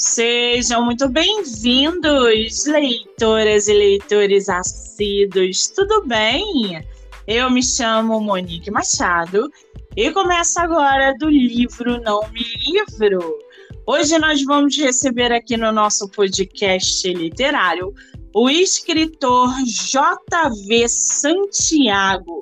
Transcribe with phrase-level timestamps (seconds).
[0.00, 6.82] Sejam muito bem-vindos, leitoras e leitores assíduos, tudo bem?
[7.26, 9.52] Eu me chamo Monique Machado
[9.94, 13.38] e começo agora do livro Não Me Livro.
[13.86, 17.92] Hoje nós vamos receber aqui no nosso podcast literário
[18.34, 20.88] o escritor J.V.
[20.88, 22.38] Santiago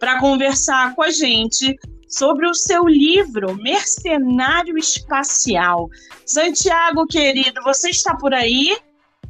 [0.00, 1.78] para conversar com a gente
[2.12, 5.88] sobre o seu livro Mercenário Espacial.
[6.26, 8.76] Santiago, querido, você está por aí?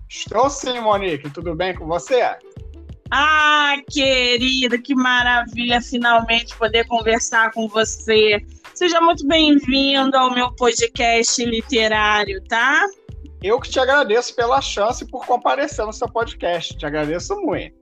[0.09, 1.31] Estou sim, Monique.
[1.31, 2.37] Tudo bem com você?
[3.11, 8.45] Ah, querido, que maravilha finalmente poder conversar com você.
[8.75, 12.87] Seja muito bem-vindo ao meu podcast literário, tá?
[13.43, 16.77] Eu que te agradeço pela chance e por comparecer no seu podcast.
[16.77, 17.77] Te agradeço muito.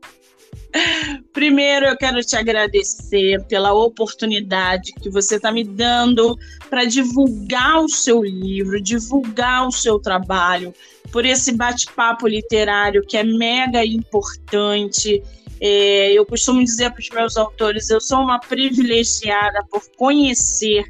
[1.32, 6.36] Primeiro, eu quero te agradecer pela oportunidade que você está me dando
[6.68, 10.74] para divulgar o seu livro, divulgar o seu trabalho,
[11.12, 15.22] por esse bate-papo literário que é mega importante.
[15.60, 20.84] É, eu costumo dizer para os meus autores: eu sou uma privilegiada por conhecer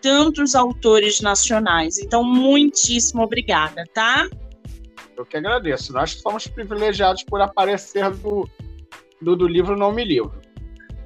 [0.00, 1.98] tantos autores nacionais.
[1.98, 4.28] Então, muitíssimo obrigada, tá?
[5.16, 5.92] Eu que agradeço.
[5.92, 8.48] Nós somos privilegiados por aparecer do
[9.20, 10.46] do, do livro Não Me Livro.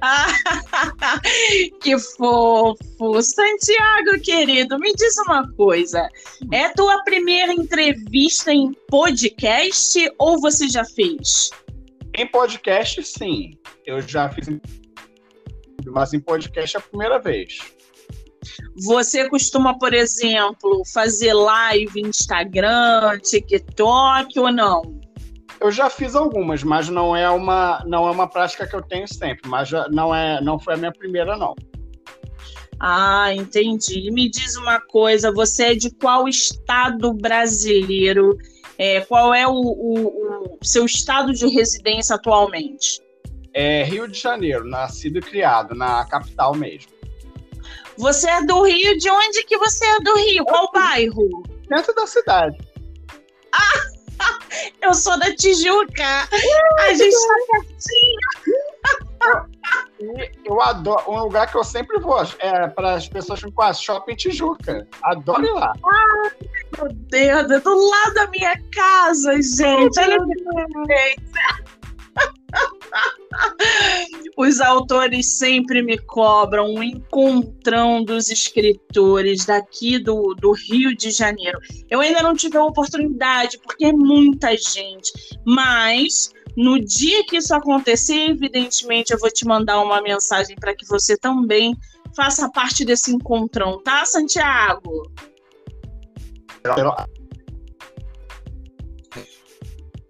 [1.81, 3.21] que fofo!
[3.21, 6.09] Santiago, querido, me diz uma coisa.
[6.51, 11.51] É tua primeira entrevista em podcast ou você já fez?
[12.17, 13.51] Em podcast, sim.
[13.85, 14.47] Eu já fiz,
[15.85, 17.59] mas em podcast é a primeira vez.
[18.83, 24.99] Você costuma, por exemplo, fazer live Instagram, TikTok ou não?
[25.61, 29.07] Eu já fiz algumas, mas não é uma não é uma prática que eu tenho
[29.07, 31.55] sempre, mas já não é não foi a minha primeira não.
[32.79, 34.09] Ah, entendi.
[34.09, 38.35] Me diz uma coisa, você é de qual estado brasileiro?
[38.75, 42.99] É, qual é o, o, o seu estado de residência atualmente?
[43.53, 46.91] É Rio de Janeiro, nascido e criado na capital mesmo.
[47.97, 48.97] Você é do Rio?
[48.97, 50.43] De onde que você é do Rio?
[50.45, 51.43] Qual bairro?
[51.69, 52.57] Dentro da cidade.
[53.53, 53.90] Ah!
[54.81, 56.27] Eu sou da Tijuca.
[56.79, 58.19] A gente tá pertinho.
[60.45, 61.03] Eu adoro.
[61.07, 64.87] Um lugar que eu sempre vou é para as pessoas que quase Shopping Tijuca.
[65.03, 65.73] Adoro ir lá.
[65.85, 66.31] Ai,
[66.77, 69.99] meu Deus, é do lado da minha casa, gente.
[69.99, 71.21] Olha que
[74.37, 81.59] Os autores sempre me cobram um encontrão dos escritores daqui do, do Rio de Janeiro.
[81.89, 85.11] Eu ainda não tive a oportunidade, porque é muita gente,
[85.45, 90.85] mas no dia que isso acontecer, evidentemente, eu vou te mandar uma mensagem para que
[90.87, 91.75] você também
[92.15, 95.03] faça parte desse encontrão, tá, Santiago?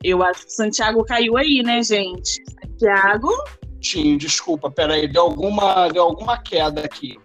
[0.04, 2.44] Eu acho que o Santiago caiu aí, né, gente?
[2.60, 3.30] Santiago?
[3.80, 7.18] Tim, desculpa, peraí, deu alguma, deu alguma queda aqui.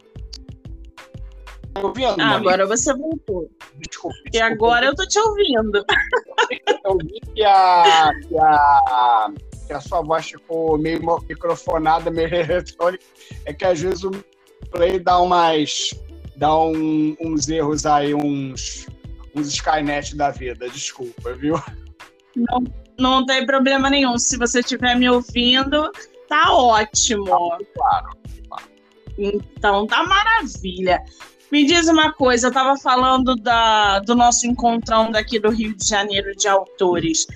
[1.74, 3.50] Tá ouvindo, ah, agora você voltou.
[3.78, 4.16] Desculpa, desculpa.
[4.32, 5.84] E agora eu tô te ouvindo.
[6.84, 9.32] Eu vi que a, que a,
[9.66, 13.04] que a sua voz ficou meio microfonada, meio eletrônica.
[13.44, 14.10] É que às vezes o
[14.70, 15.90] play dá umas.
[16.36, 18.86] dá um, uns erros aí, uns,
[19.34, 20.68] uns Skynet da vida.
[20.70, 21.56] Desculpa, viu?
[22.36, 22.62] Não,
[22.98, 24.18] não tem problema nenhum.
[24.18, 25.90] Se você estiver me ouvindo,
[26.28, 27.24] Tá ótimo.
[27.24, 28.68] Claro, claro.
[29.18, 31.02] Então tá maravilha.
[31.50, 35.86] Me diz uma coisa, eu estava falando da, do nosso encontrão daqui do Rio de
[35.86, 37.26] Janeiro de autores.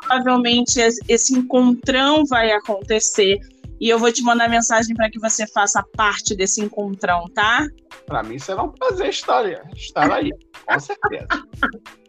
[0.00, 3.38] Provavelmente esse encontrão vai acontecer
[3.80, 7.66] e eu vou te mandar mensagem para que você faça parte desse encontrão, tá?
[8.06, 9.44] Para mim será um prazer estar,
[9.74, 10.30] estar aí,
[10.66, 11.28] com certeza.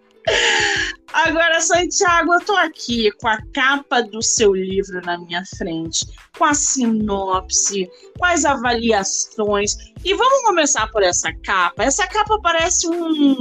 [1.14, 6.06] Agora, Santiago, eu tô aqui com a capa do seu livro na minha frente,
[6.38, 9.76] com a sinopse, com as avaliações.
[10.06, 11.84] E vamos começar por essa capa.
[11.84, 13.36] Essa capa parece um,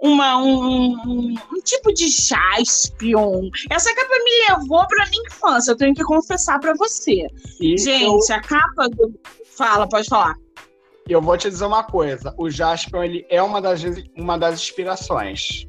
[0.00, 3.48] uma, um, um, um, tipo de Jaspion.
[3.70, 7.26] Essa capa me levou para minha infância, eu tenho que confessar para você.
[7.58, 8.36] E Gente, eu...
[8.36, 9.18] a capa do.
[9.46, 10.34] Fala, pode falar.
[11.08, 13.82] Eu vou te dizer uma coisa: o Jaspion ele é uma das,
[14.16, 15.66] uma das inspirações.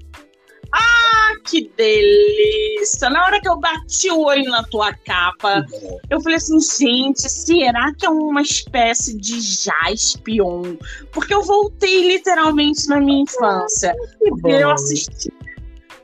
[0.74, 3.10] Ah, que delícia!
[3.10, 5.64] Na hora que eu bati o olho na tua capa,
[6.10, 10.76] eu falei assim, gente, será que é uma espécie de Jaspion?
[11.12, 13.96] Porque eu voltei literalmente na minha infância.
[14.18, 14.50] Que bom.
[14.50, 15.32] Eu assisti.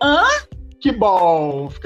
[0.02, 0.24] Hã?
[0.80, 1.70] Que bom!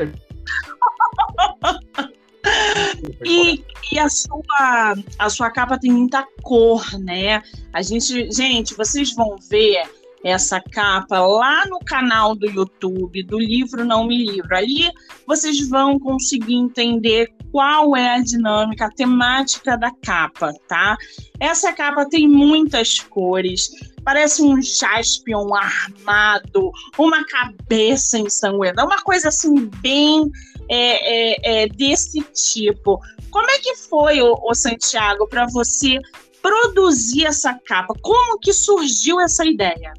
[3.26, 7.42] E, e, a, sua, a sua capa tem muita cor, né?
[7.72, 9.84] A gente, gente, vocês vão ver
[10.24, 14.56] essa capa lá no canal do YouTube do livro Não Me Livro.
[14.56, 14.90] Ali
[15.28, 20.98] vocês vão conseguir entender qual é a dinâmica, a temática da capa, tá?
[21.40, 23.70] Essa capa tem muitas cores,
[24.04, 30.32] parece um jaspion armado, uma cabeça ensanguentada, uma coisa assim bem
[30.70, 33.00] é, é, é, desse tipo.
[33.30, 36.00] Como é que foi, o, Santiago, para você
[36.44, 37.96] produzir essa capa?
[38.02, 39.94] Como que surgiu essa ideia?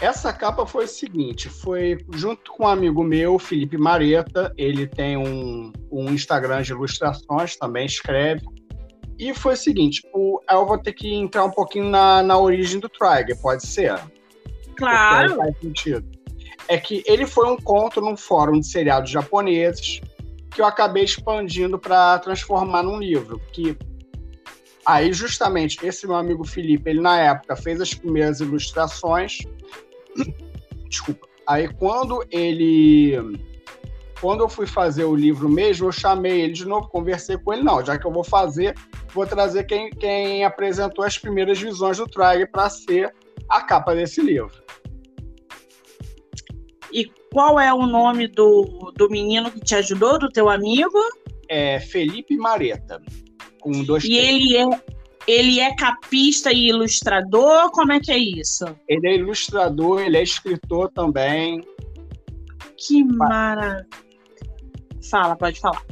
[0.00, 5.16] Essa capa foi o seguinte, foi junto com um amigo meu, Felipe Mareta, ele tem
[5.16, 8.44] um, um Instagram de ilustrações, também escreve,
[9.18, 12.80] e foi o seguinte, o, eu vou ter que entrar um pouquinho na, na origem
[12.80, 13.96] do Trigger, pode ser?
[14.76, 15.36] Claro.
[15.36, 16.04] Faz sentido.
[16.66, 20.00] É que ele foi um conto num fórum de seriados japoneses
[20.50, 23.76] que eu acabei expandindo para transformar num livro, que
[24.86, 29.38] Aí, justamente, esse meu amigo Felipe, ele na época fez as primeiras ilustrações.
[30.88, 31.26] Desculpa.
[31.46, 33.40] Aí, quando ele.
[34.20, 37.62] Quando eu fui fazer o livro mesmo, eu chamei ele de novo, conversei com ele.
[37.62, 38.74] Não, já que eu vou fazer,
[39.12, 43.12] vou trazer quem, quem apresentou as primeiras visões do Trigger para ser
[43.48, 44.52] a capa desse livro.
[46.90, 50.98] E qual é o nome do, do menino que te ajudou, do teu amigo?
[51.48, 53.02] É Felipe Mareta
[53.64, 54.04] com dois.
[54.04, 54.66] E ele é,
[55.26, 57.70] ele é capista e ilustrador?
[57.70, 58.64] Como é que é isso?
[58.86, 61.62] Ele é ilustrador, ele é escritor também.
[62.76, 63.86] Que maravilha.
[65.10, 65.82] Fala, pode falar.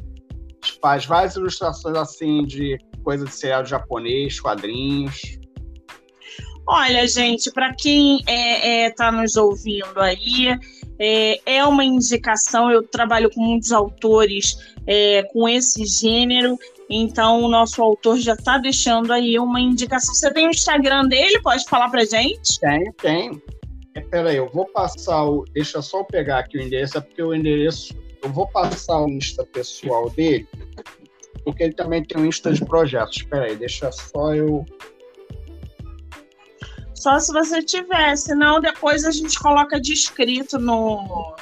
[0.81, 5.39] Faz várias ilustrações assim de coisa de serial japonês, quadrinhos.
[6.67, 10.57] Olha, gente, para quem está é, é, tá nos ouvindo aí,
[10.99, 12.71] é, é, uma indicação.
[12.71, 16.57] Eu trabalho com muitos autores é, com esse gênero
[16.95, 20.15] então, o nosso autor já está deixando aí uma indicação.
[20.15, 21.41] Você tem o Instagram dele?
[21.41, 22.61] Pode falar para gente?
[22.61, 23.43] Tem, tem.
[23.95, 25.45] É, peraí, eu vou passar o.
[25.53, 27.95] Deixa só eu pegar aqui o endereço, é porque o endereço.
[28.23, 30.47] Eu vou passar o Insta pessoal dele,
[31.45, 33.17] porque ele também tem um Insta de projetos.
[33.17, 34.65] Espera aí, deixa só eu.
[36.95, 41.35] Só se você tiver, senão depois a gente coloca descrito no,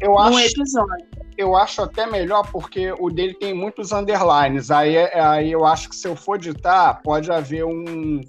[0.00, 4.70] eu acho, no episódio eu acho até melhor porque o dele tem muitos underlines.
[4.70, 8.20] Aí, aí eu acho que se eu for editar, pode haver um.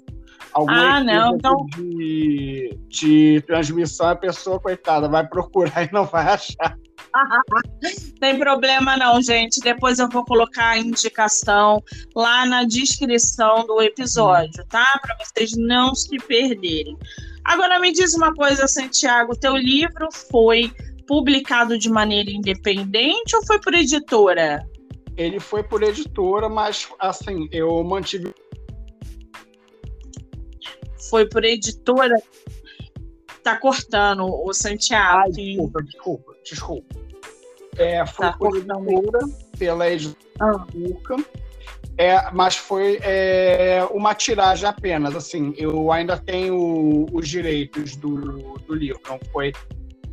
[0.52, 1.66] Algum ah, não, então...
[1.76, 6.76] de, de transmissão, a pessoa, coitada, vai procurar e não vai achar.
[8.20, 9.60] Tem problema não, gente.
[9.60, 11.82] Depois eu vou colocar a indicação
[12.14, 15.00] lá na descrição do episódio, tá?
[15.02, 16.96] Para vocês não se perderem.
[17.44, 20.72] Agora me diz uma coisa, Santiago, teu livro foi
[21.06, 24.66] publicado de maneira independente ou foi por editora?
[25.16, 28.34] Ele foi por editora, mas assim, eu mantive.
[31.08, 32.16] Foi por editora.
[33.42, 35.30] Tá cortando o Santiago.
[35.32, 37.04] Desculpa, desculpa, desculpa.
[37.76, 39.18] É, foi tá por editora,
[39.58, 40.66] pela editora ah.
[41.96, 45.14] É, mas foi é, uma tiragem apenas.
[45.14, 49.00] Assim, eu ainda tenho os direitos do, do livro.
[49.08, 49.52] Não foi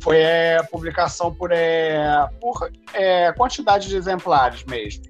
[0.02, 5.04] foi é, publicação por, é, por é, quantidade de exemplares mesmo.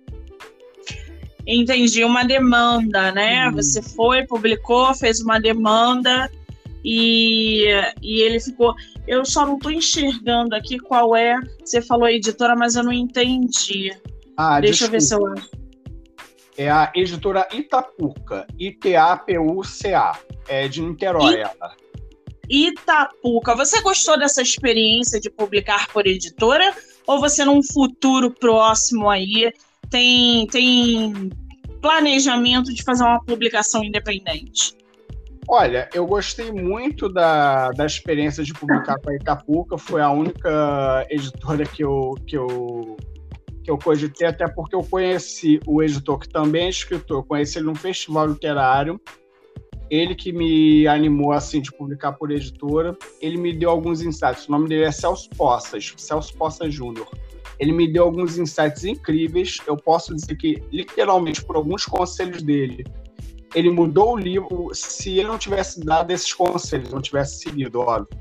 [1.47, 3.49] Entendi, uma demanda, né?
[3.49, 3.53] Hum.
[3.53, 6.31] Você foi, publicou, fez uma demanda
[6.85, 7.65] e,
[8.03, 8.75] e ele ficou.
[9.09, 11.37] Eu só não estou enxergando aqui qual é.
[11.65, 13.91] Você falou editora, mas eu não entendi.
[14.37, 14.89] Ah, Deixa desculpa.
[14.89, 15.63] eu ver se eu acho.
[16.59, 20.19] É a editora Itapuca, I-T-A-P-U-C-A.
[20.47, 21.82] É de Niterói, ela.
[22.49, 23.55] Itapuca.
[23.55, 26.75] Você gostou dessa experiência de publicar por editora?
[27.07, 29.53] Ou você, num futuro próximo aí,
[29.91, 31.31] tem, tem
[31.81, 34.77] planejamento de fazer uma publicação independente?
[35.49, 39.77] Olha, eu gostei muito da, da experiência de publicar com a Itapuca.
[39.77, 42.97] Foi a única editora que eu, que eu,
[43.65, 47.59] que eu cogitei, até porque eu conheci o editor, que também é escritor, eu conheci
[47.59, 49.01] ele num festival literário
[49.93, 54.49] ele que me animou assim de publicar por editora, ele me deu alguns insights.
[54.49, 57.07] O nome dele é Celso Poças, Celso Poças Júnior.
[57.61, 59.59] Ele me deu alguns insights incríveis.
[59.67, 62.87] Eu posso dizer que, literalmente, por alguns conselhos dele,
[63.55, 64.71] ele mudou o livro.
[64.73, 68.19] Se ele não tivesse dado esses conselhos, não tivesse seguido, óbvio.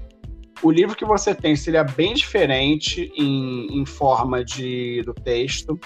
[0.61, 5.79] O livro que você tem seria bem diferente em, em forma de, do texto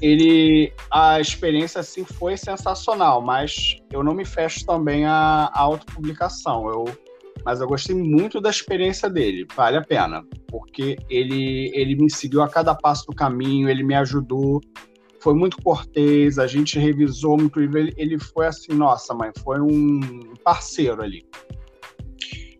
[0.00, 6.68] ele a experiência assim foi sensacional, mas eu não me fecho também à, à autopublicação.
[6.68, 6.84] Eu,
[7.44, 12.42] mas eu gostei muito da experiência dele, vale a pena, porque ele ele me seguiu
[12.42, 14.60] a cada passo do caminho, ele me ajudou,
[15.20, 20.34] foi muito cortês, a gente revisou muito ele, ele foi assim, nossa mãe, foi um
[20.44, 21.26] parceiro ali.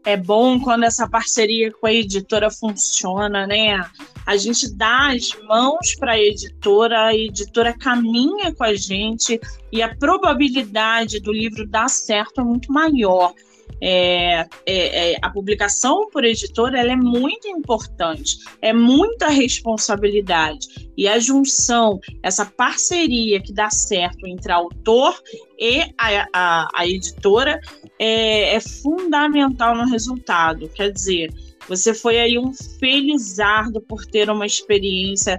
[0.06, 3.84] É bom quando essa parceria com a editora funciona, né?
[4.24, 9.40] A gente dá as mãos para a editora, a editora caminha com a gente
[9.72, 13.34] e a probabilidade do livro dar certo é muito maior.
[13.80, 20.66] É, é, é, a publicação por editora ela é muito importante, é muita responsabilidade.
[20.96, 25.20] E a junção, essa parceria que dá certo entre autor
[25.58, 27.60] e a, a, a editora
[27.98, 30.68] é, é fundamental no resultado.
[30.70, 31.30] Quer dizer,
[31.68, 35.38] você foi aí um felizardo por ter uma experiência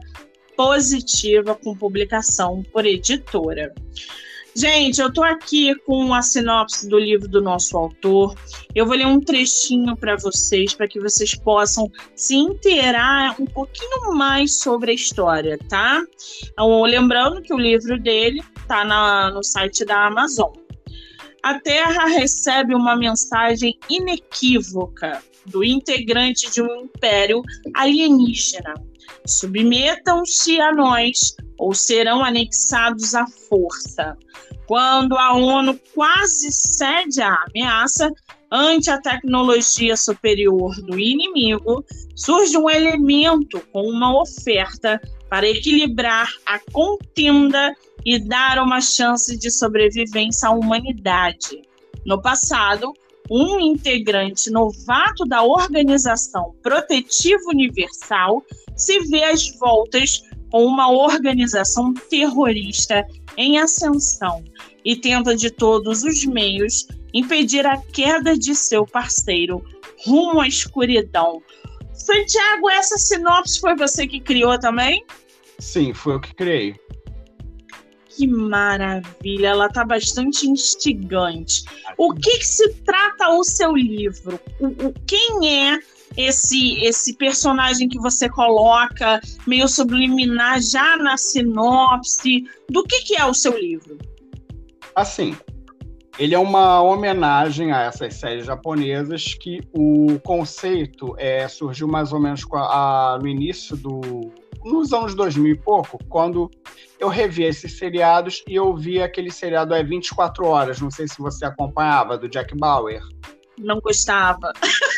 [0.55, 3.73] positiva com publicação por editora.
[4.57, 8.33] Gente, eu tô aqui com a sinopse do livro do nosso autor.
[8.73, 14.15] Eu vou ler um trechinho para vocês, para que vocês possam se inteirar um pouquinho
[14.15, 16.01] mais sobre a história, tá?
[16.51, 20.51] Então, lembrando que o livro dele tá na, no site da Amazon.
[21.43, 27.43] A Terra recebe uma mensagem inequívoca do integrante de um império
[27.75, 28.73] alienígena.
[29.23, 34.17] Submetam-se a nós ou serão anexados à força.
[34.65, 38.11] Quando a ONU quase cede à ameaça
[38.51, 41.83] ante a tecnologia superior do inimigo,
[42.15, 44.99] surge um elemento com uma oferta
[45.29, 47.73] para equilibrar a contenda
[48.05, 51.61] e dar uma chance de sobrevivência à humanidade.
[52.05, 52.93] No passado,
[53.29, 58.41] um integrante novato da Organização Protetiva Universal
[58.75, 64.43] se vê às voltas com uma organização terrorista em ascensão
[64.83, 69.63] e tenta de todos os meios impedir a queda de seu parceiro
[70.05, 71.41] rumo à escuridão.
[71.93, 75.03] Santiago, essa sinopse foi você que criou também?
[75.59, 76.75] Sim, foi eu que criei.
[78.09, 81.63] Que maravilha, ela está bastante instigante.
[81.97, 84.39] O que, que, se trata o seu livro?
[84.59, 85.79] O, o, quem é
[86.17, 92.43] esse esse personagem que você coloca meio subliminar já na sinopse?
[92.69, 93.97] Do que, que é o seu livro?
[94.95, 95.35] Assim,
[96.17, 102.19] ele é uma homenagem a essas séries japonesas que o conceito é, surgiu mais ou
[102.19, 104.31] menos a, a, no início do
[104.65, 106.51] nos anos 2000 e pouco, quando
[106.99, 111.19] eu revi esses seriados e eu vi aquele seriado é 24 horas, não sei se
[111.19, 113.01] você acompanhava, do Jack Bauer.
[113.57, 114.51] Não gostava.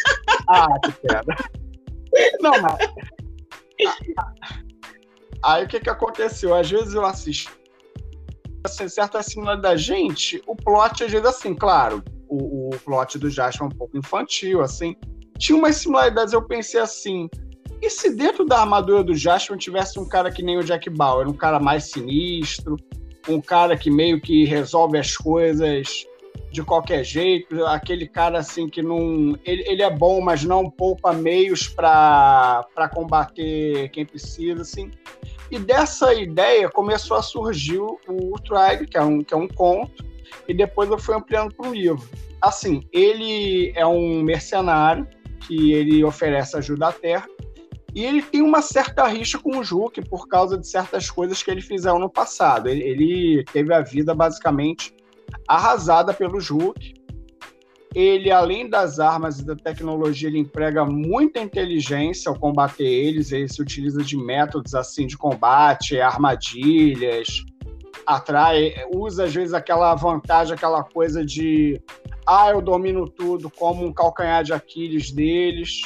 [0.50, 1.24] Ah, que pena.
[2.42, 2.78] Não, mas.
[5.44, 6.54] Aí o que que aconteceu?
[6.54, 7.60] Às vezes eu assisto
[8.64, 13.30] assim, certa similaridade da gente, o plot às vezes assim, claro, o, o plot do
[13.30, 14.96] Jasper é um pouco infantil, assim.
[15.38, 17.30] Tinha umas similaridades, eu pensei assim,
[17.82, 21.28] e se dentro da armadura do Jasper tivesse um cara que nem o Jack Bauer,
[21.28, 22.76] um cara mais sinistro,
[23.28, 26.06] um cara que meio que resolve as coisas
[26.52, 29.38] de qualquer jeito, aquele cara assim que não.
[29.46, 34.92] Ele, ele é bom, mas não poupa meios para combater quem precisa, assim.
[35.52, 40.06] E dessa ideia começou a surgir o Tribe, que é um, que é um conto,
[40.48, 42.08] e depois eu fui ampliando para um livro.
[42.42, 45.08] Assim, ele é um mercenário
[45.48, 47.28] que ele oferece ajuda à Terra,
[47.94, 51.50] e ele tem uma certa rixa com o Juque por causa de certas coisas que
[51.50, 52.70] ele fizeram no passado.
[52.70, 54.94] Ele, ele teve a vida basicamente
[55.48, 56.94] arrasada pelo Juque.
[57.96, 63.32] Ele, além das armas e da tecnologia, ele emprega muita inteligência ao combater eles.
[63.32, 67.44] Ele se utiliza de métodos assim de combate, armadilhas,
[68.06, 71.82] atrai, usa às vezes aquela vantagem, aquela coisa de
[72.26, 75.82] ah, eu domino tudo, como um calcanhar de Aquiles deles.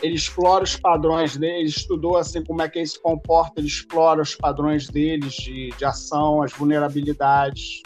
[0.00, 4.22] Ele explora os padrões deles, estudou assim como é que ele se comporta, ele explora
[4.22, 7.82] os padrões deles de, de ação, as vulnerabilidades.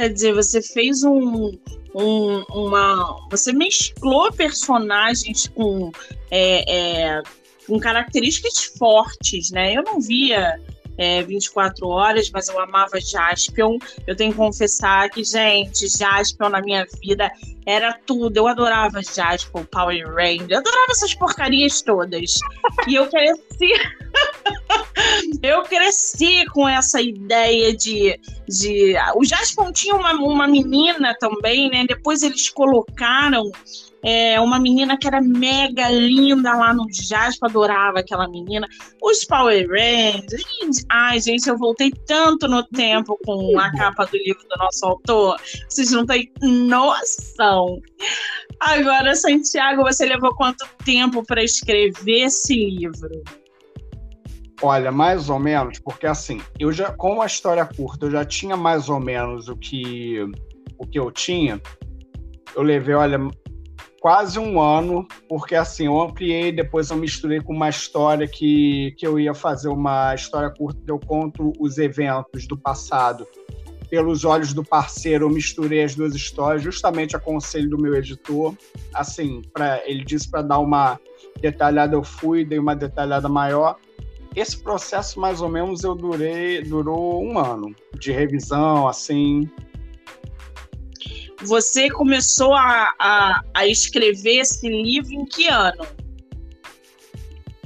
[0.00, 1.52] Quer dizer, você fez um,
[1.94, 3.28] um uma.
[3.30, 5.92] Você mesclou personagens com,
[6.30, 6.74] é,
[7.18, 7.22] é,
[7.66, 9.74] com características fortes, né?
[9.74, 10.58] Eu não via
[10.96, 13.76] é, 24 horas, mas eu amava Jaspion.
[14.06, 17.30] Eu tenho que confessar que, gente, Jaspion na minha vida
[17.70, 18.36] era tudo.
[18.36, 22.34] Eu adorava Jaspion, Power Ranger, eu adorava essas porcarias todas.
[22.88, 23.72] E eu cresci.
[25.42, 28.18] eu cresci com essa ideia de.
[28.48, 28.94] de...
[29.14, 31.84] O Jaspion tinha uma, uma menina também, né?
[31.86, 33.50] Depois eles colocaram
[34.02, 38.66] é, uma menina que era mega linda lá no Jasper, adorava aquela menina.
[39.02, 40.84] Os Power Rangers.
[40.88, 45.40] Ai, gente, eu voltei tanto no tempo com a capa do livro do nosso autor.
[45.68, 47.59] Vocês não têm noção.
[48.60, 53.22] Agora, Santiago, você levou quanto tempo para escrever esse livro?
[54.62, 58.56] Olha, mais ou menos, porque assim, eu já, com a história curta, eu já tinha
[58.56, 60.18] mais ou menos o que,
[60.78, 61.60] o que eu tinha.
[62.54, 63.18] eu levei, olha,
[64.00, 69.06] quase um ano, porque assim, eu ampliei, depois eu misturei com uma história que, que
[69.06, 73.26] eu ia fazer uma história curta, eu conto os eventos do passado
[73.90, 78.54] pelos olhos do parceiro, eu misturei as duas histórias, justamente a conselho do meu editor.
[78.94, 80.98] Assim, pra, ele disse para dar uma
[81.40, 83.76] detalhada, eu fui, dei uma detalhada maior.
[84.34, 89.50] Esse processo, mais ou menos, eu durei, durou um ano de revisão, assim.
[91.42, 95.84] Você começou a, a, a escrever esse livro em que ano?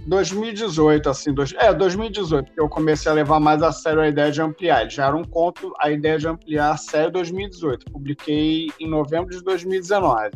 [0.07, 4.31] 2018, assim, dois, é, 2018, que eu comecei a levar mais a sério a ideia
[4.31, 4.91] de ampliar.
[4.91, 7.87] Já era um conto, a ideia de ampliar a série 2018.
[7.91, 10.31] Publiquei em novembro de 2019.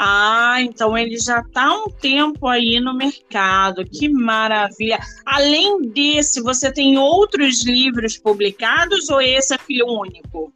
[0.00, 3.84] Ah, então ele já está há um tempo aí no mercado.
[3.84, 5.00] Que maravilha!
[5.26, 10.52] Além desse, você tem outros livros publicados ou esse é filho único?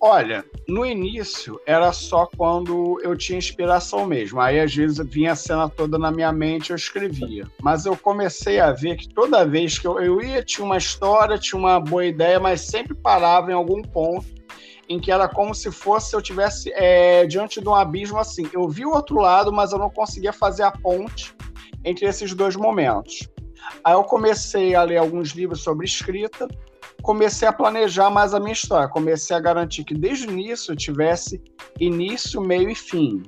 [0.00, 4.40] Olha, no início era só quando eu tinha inspiração mesmo.
[4.40, 7.50] Aí às vezes vinha a cena toda na minha mente e eu escrevia.
[7.60, 11.36] Mas eu comecei a ver que toda vez que eu, eu ia, tinha uma história,
[11.36, 14.38] tinha uma boa ideia, mas sempre parava em algum ponto
[14.88, 18.48] em que era como se fosse eu tivesse é, diante de um abismo assim.
[18.52, 21.34] Eu vi o outro lado, mas eu não conseguia fazer a ponte
[21.84, 23.28] entre esses dois momentos.
[23.82, 26.48] Aí eu comecei a ler alguns livros sobre escrita
[27.02, 28.88] comecei a planejar mais a minha história.
[28.88, 31.42] Comecei a garantir que desde o início tivesse
[31.78, 33.22] início, meio e fim.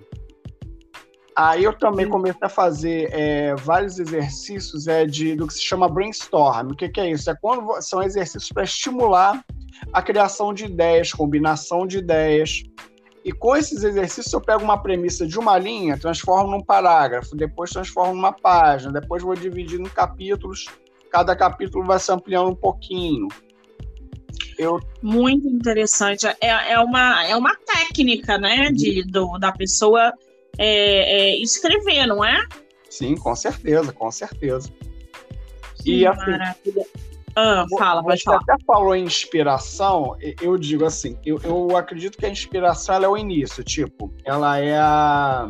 [1.37, 5.89] Aí eu também comecei a fazer é, vários exercícios é, de, do que se chama
[5.89, 6.73] brainstorm.
[6.73, 7.31] O que, que é isso?
[7.31, 9.43] É quando são exercícios para estimular
[9.93, 12.63] a criação de ideias, combinação de ideias.
[13.25, 17.71] E com esses exercícios eu pego uma premissa de uma linha, transformo num parágrafo, depois
[17.71, 20.67] transformo numa página, depois vou dividindo em capítulos.
[21.11, 23.29] Cada capítulo vai se ampliando um pouquinho.
[24.61, 24.79] Eu...
[25.01, 26.27] Muito interessante.
[26.27, 30.13] É, é, uma, é uma técnica, né, de, do, da pessoa
[30.59, 32.47] é, é, escrever, não é?
[32.91, 34.71] Sim, com certeza, com certeza.
[35.83, 36.87] Que e assim, maravilha.
[37.35, 38.39] Ah, fala, pode falar.
[38.41, 43.09] Você até falou em inspiração, eu digo assim, eu, eu acredito que a inspiração é
[43.09, 45.49] o início, tipo, ela é a,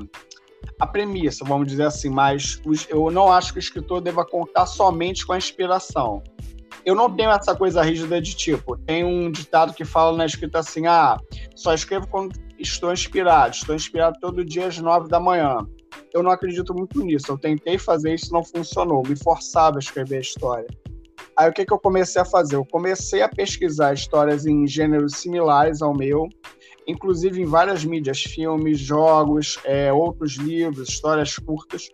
[0.78, 5.26] a premissa, vamos dizer assim, mas eu não acho que o escritor deva contar somente
[5.26, 6.22] com a inspiração
[6.84, 10.58] eu não tenho essa coisa rígida de tipo, tem um ditado que fala na escrita
[10.58, 11.18] assim: ah,
[11.54, 15.58] só escrevo quando estou inspirado, estou inspirado todo dia às nove da manhã.
[16.12, 17.30] Eu não acredito muito nisso.
[17.30, 19.02] Eu tentei fazer isso, não funcionou.
[19.06, 20.66] Me forçava a escrever a história.
[21.36, 22.56] Aí o que, que eu comecei a fazer?
[22.56, 26.28] Eu comecei a pesquisar histórias em gêneros similares ao meu,
[26.86, 31.88] inclusive em várias mídias, filmes, jogos, é, outros livros, histórias curtas,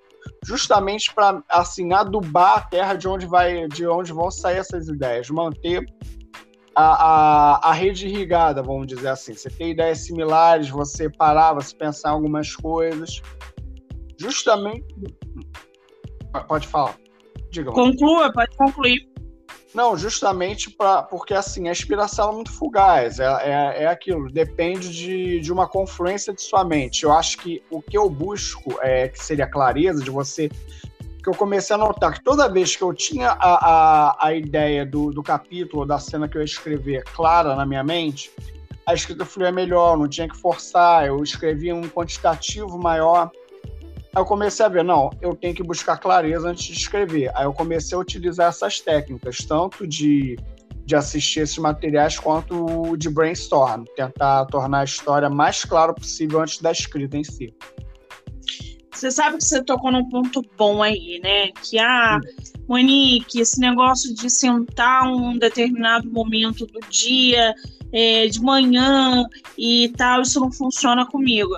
[0.44, 5.30] justamente para assim adubar a terra de onde vai, de onde vão sair essas ideias,
[5.30, 5.84] manter
[6.74, 9.34] a, a, a rede irrigada, vamos dizer assim.
[9.34, 13.22] Você tem ideias similares, você parar, você pensar em algumas coisas,
[14.20, 14.86] justamente.
[16.46, 16.96] Pode falar.
[17.50, 17.72] Diga.
[17.72, 19.15] Conclua, pode concluir.
[19.76, 24.88] Não, justamente pra, porque assim, a inspiração é muito fugaz, é, é, é, aquilo, depende
[24.88, 27.04] de, de uma confluência de sua mente.
[27.04, 30.48] Eu acho que o que eu busco, é, que seria a clareza de você,
[31.22, 34.86] que eu comecei a notar que toda vez que eu tinha a, a, a ideia
[34.86, 38.30] do, do capítulo, da cena que eu ia escrever clara na minha mente,
[38.86, 43.30] a escrita fluía melhor, não tinha que forçar, eu escrevia um quantitativo maior.
[44.16, 47.30] Eu comecei a ver, não, eu tenho que buscar clareza antes de escrever.
[47.34, 50.38] Aí eu comecei a utilizar essas técnicas, tanto de,
[50.86, 56.62] de assistir esses materiais quanto de brainstorm, tentar tornar a história mais clara possível antes
[56.62, 57.54] da escrita em si.
[58.90, 61.48] Você sabe que você tocou num ponto bom aí, né?
[61.62, 62.20] Que a ah,
[62.66, 67.54] Monique, esse negócio de sentar um determinado momento do dia,
[67.92, 69.26] é, de manhã
[69.58, 71.54] e tal, isso não funciona comigo.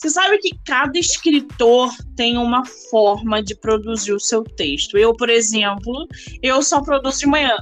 [0.00, 4.96] Você sabe que cada escritor tem uma forma de produzir o seu texto.
[4.96, 6.08] Eu, por exemplo,
[6.42, 7.54] eu só produzo de manhã.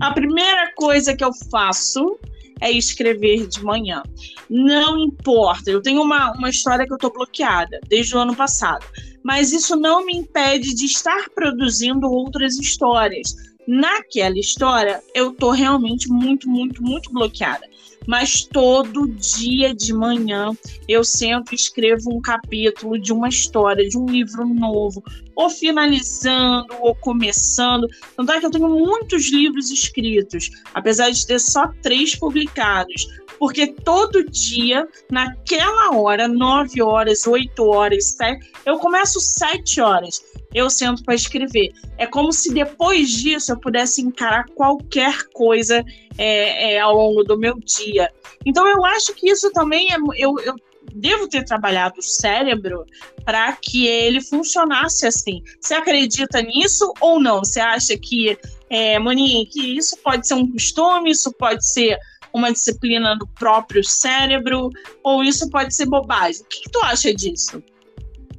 [0.00, 2.18] a primeira coisa que eu faço
[2.58, 4.02] é escrever de manhã.
[4.48, 8.86] Não importa, eu tenho uma, uma história que eu estou bloqueada desde o ano passado,
[9.22, 13.34] mas isso não me impede de estar produzindo outras histórias.
[13.68, 17.69] Naquela história, eu estou realmente muito, muito, muito bloqueada
[18.10, 20.50] mas todo dia de manhã
[20.88, 25.00] eu sempre escrevo um capítulo de uma história, de um livro novo,
[25.36, 27.86] ou finalizando, ou começando.
[28.16, 33.06] Tanto é que eu tenho muitos livros escritos, apesar de ter só três publicados
[33.40, 40.22] porque todo dia, naquela hora, 9 horas, 8 horas, 7, eu começo 7 horas,
[40.54, 41.72] eu sento para escrever.
[41.96, 45.82] É como se depois disso eu pudesse encarar qualquer coisa
[46.18, 48.12] é, é, ao longo do meu dia.
[48.44, 49.96] Então eu acho que isso também é.
[50.18, 50.54] Eu, eu
[50.92, 52.84] devo ter trabalhado o cérebro
[53.24, 55.42] para que ele funcionasse assim.
[55.58, 57.38] Você acredita nisso ou não?
[57.38, 58.36] Você acha que,
[58.68, 61.96] é, Monique, isso pode ser um costume, isso pode ser
[62.32, 64.70] uma disciplina do próprio cérebro,
[65.02, 66.42] ou isso pode ser bobagem?
[66.42, 67.62] O que, que tu acha disso?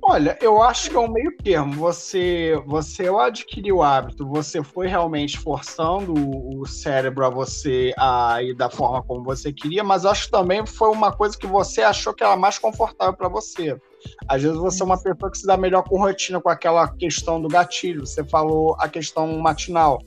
[0.04, 1.74] Olha, eu acho que é um meio termo.
[1.74, 8.56] Você, você adquiriu o hábito, você foi realmente forçando o cérebro a você a ir
[8.56, 12.16] da forma como você queria, mas acho que também foi uma coisa que você achou
[12.16, 13.80] que era mais confortável para você.
[14.28, 17.40] Às vezes você é uma pessoa que se dá melhor com rotina, com aquela questão
[17.40, 18.06] do gatilho.
[18.06, 20.02] Você falou a questão matinal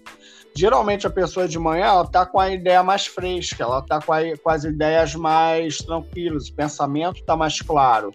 [0.56, 4.12] geralmente a pessoa de manhã ela tá com a ideia mais fresca, ela tá com,
[4.12, 8.12] a, com as ideias mais tranquilas, o pensamento está mais claro.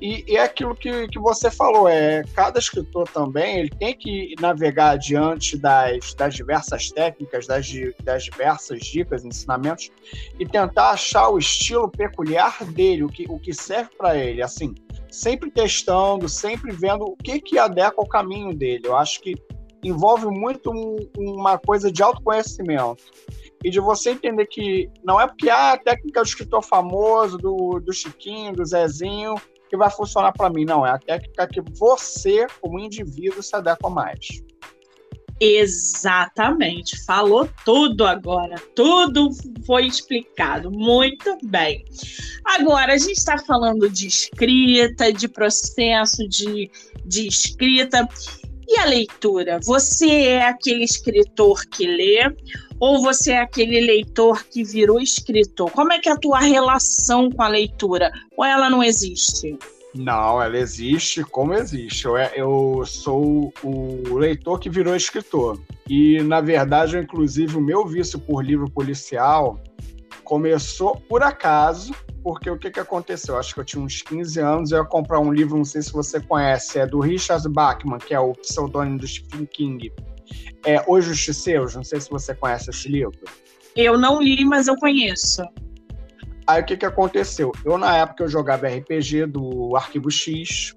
[0.00, 4.34] E, e, é aquilo que, que você falou, é cada escritor também ele tem que
[4.40, 7.70] navegar diante das, das diversas técnicas, das,
[8.02, 9.92] das diversas dicas, ensinamentos,
[10.40, 14.74] e tentar achar o estilo peculiar dele, o que, o que serve para ele, assim,
[15.08, 18.82] sempre testando, sempre vendo o que, que adequa ao caminho dele.
[18.86, 19.36] Eu acho que
[19.82, 23.04] envolve muito um, uma coisa de autoconhecimento.
[23.64, 27.80] E de você entender que não é porque ah, a técnica do escritor famoso, do,
[27.80, 29.34] do Chiquinho, do Zezinho,
[29.68, 30.64] que vai funcionar para mim.
[30.64, 34.42] Não, é a técnica que você, como indivíduo, se adequa mais.
[35.44, 39.30] Exatamente, falou tudo agora, tudo
[39.66, 41.84] foi explicado muito bem.
[42.44, 46.70] Agora, a gente está falando de escrita, de processo de,
[47.04, 48.08] de escrita,
[48.72, 49.60] e a leitura?
[49.64, 52.34] Você é aquele escritor que lê
[52.80, 55.70] ou você é aquele leitor que virou escritor?
[55.70, 58.10] Como é que é a tua relação com a leitura?
[58.36, 59.58] Ou ela não existe?
[59.94, 62.06] Não, ela existe como existe.
[62.06, 65.60] Eu, é, eu sou o leitor que virou escritor.
[65.88, 69.60] E, na verdade, inclusive, o meu vício por livro policial
[70.24, 73.38] começou por acaso, porque o que, que aconteceu?
[73.38, 75.92] Acho que eu tinha uns 15 anos, eu ia comprar um livro, não sei se
[75.92, 79.92] você conhece, é do Richard Bachman, que é o pseudônimo do Stephen King.
[80.64, 83.18] É Os Justiceiros, não sei se você conhece esse livro.
[83.74, 85.42] Eu não li, mas eu conheço.
[86.46, 87.52] Aí o que, que aconteceu?
[87.64, 90.74] Eu, na época, eu jogava RPG do Arquivo X,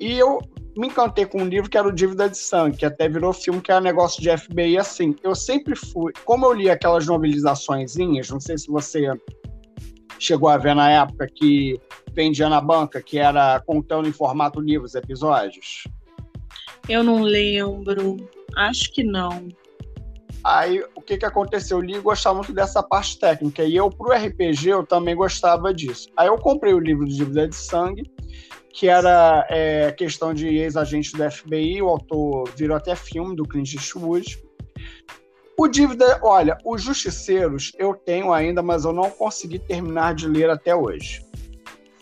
[0.00, 0.38] e eu
[0.76, 3.60] me encantei com um livro que era o Dívida de Sangue, que até virou filme,
[3.60, 5.14] que era negócio de FBI assim.
[5.22, 9.08] Eu sempre fui, como eu li aquelas novelizaçõezinhas, não sei se você
[10.18, 11.80] chegou a ver na época que
[12.12, 15.84] vendia na banca, que era contando em formato livro os episódios.
[16.88, 18.16] Eu não lembro,
[18.56, 19.48] acho que não.
[20.44, 21.78] Aí, o que que aconteceu?
[21.78, 23.64] Eu li e gostava muito dessa parte técnica.
[23.64, 26.10] E eu, pro RPG, eu também gostava disso.
[26.14, 28.02] Aí eu comprei o livro de Dívida de Sangue,
[28.74, 33.72] que era é, questão de ex-agente do FBI, o autor virou até filme do Clint
[33.72, 34.43] Eastwood.
[35.56, 40.50] O Dívida, olha, os Justiceiros eu tenho ainda, mas eu não consegui terminar de ler
[40.50, 41.24] até hoje.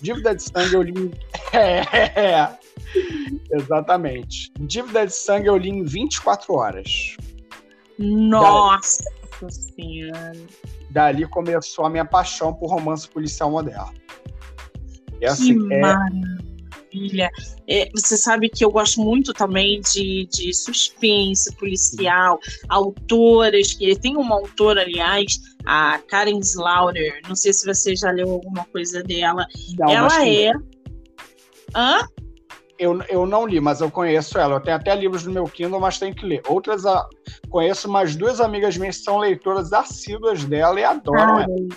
[0.01, 0.93] Dívida de Sangue eu li.
[1.55, 2.49] É,
[3.53, 4.51] exatamente.
[4.59, 7.17] Dívida de Sangue eu li em 24 horas.
[7.99, 9.05] Nossa
[9.51, 10.33] Senhora.
[10.91, 13.93] Dali começou a minha paixão por romance policial moderno.
[15.21, 15.81] E, assim, que é...
[15.81, 16.32] maravilha!
[17.69, 24.17] É, você sabe que eu gosto muito também de, de suspense policial, autoras, que tem
[24.17, 29.47] uma autora, aliás, a Karen Slaughter, não sei se você já leu alguma coisa dela.
[29.79, 30.53] Não, ela é.
[31.75, 32.07] Hã?
[32.79, 34.57] Eu, eu não li, mas eu conheço ela.
[34.57, 36.43] Eu tenho até livros no meu Kindle, mas tenho que ler.
[36.49, 37.07] Outras, a...
[37.49, 41.45] conheço umas duas amigas minhas que são leitoras assíduas dela e adoram Ai.
[41.45, 41.69] ela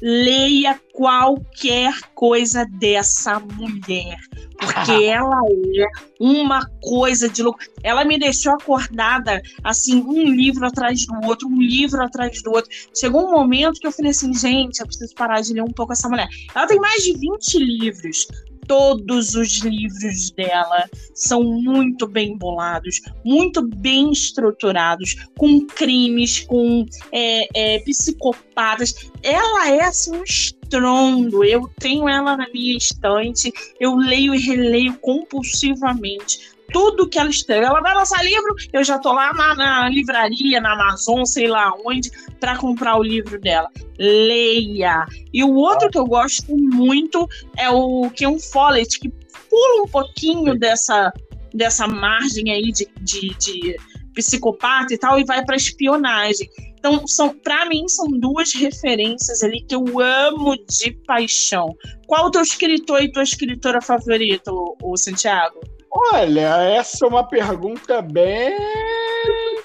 [0.00, 4.18] leia qualquer coisa dessa mulher,
[4.58, 5.40] porque ela
[5.76, 5.86] é
[6.18, 7.58] uma coisa de louco.
[7.82, 12.70] Ela me deixou acordada, assim, um livro atrás do outro, um livro atrás do outro.
[12.94, 15.92] Chegou um momento que eu falei assim, gente, eu preciso parar de ler um pouco
[15.92, 16.28] essa mulher.
[16.54, 18.26] Ela tem mais de 20 livros,
[18.66, 27.48] todos os livros dela são muito bem bolados, muito bem estruturados, com crimes, com é,
[27.54, 29.10] é, psicopatas.
[29.22, 31.44] Ela é assim um estrondo.
[31.44, 37.66] Eu tenho ela na minha estante, eu leio e releio compulsivamente tudo que ela escreve.
[37.66, 41.72] Ela vai lançar livro, eu já tô lá na, na livraria, na Amazon, sei lá
[41.84, 43.68] onde, para comprar o livro dela.
[43.98, 45.06] Leia.
[45.32, 49.08] E o outro que eu gosto muito é o Ken Follett, que
[49.48, 51.12] pula um pouquinho dessa,
[51.52, 53.76] dessa margem aí de, de, de
[54.14, 56.48] psicopata e tal e vai para espionagem.
[56.78, 61.76] Então, são para mim são duas referências ali que eu amo de paixão.
[62.06, 65.60] Qual o teu escritor e tua escritora favorita, o, o Santiago?
[65.92, 68.56] Olha, essa é uma pergunta bem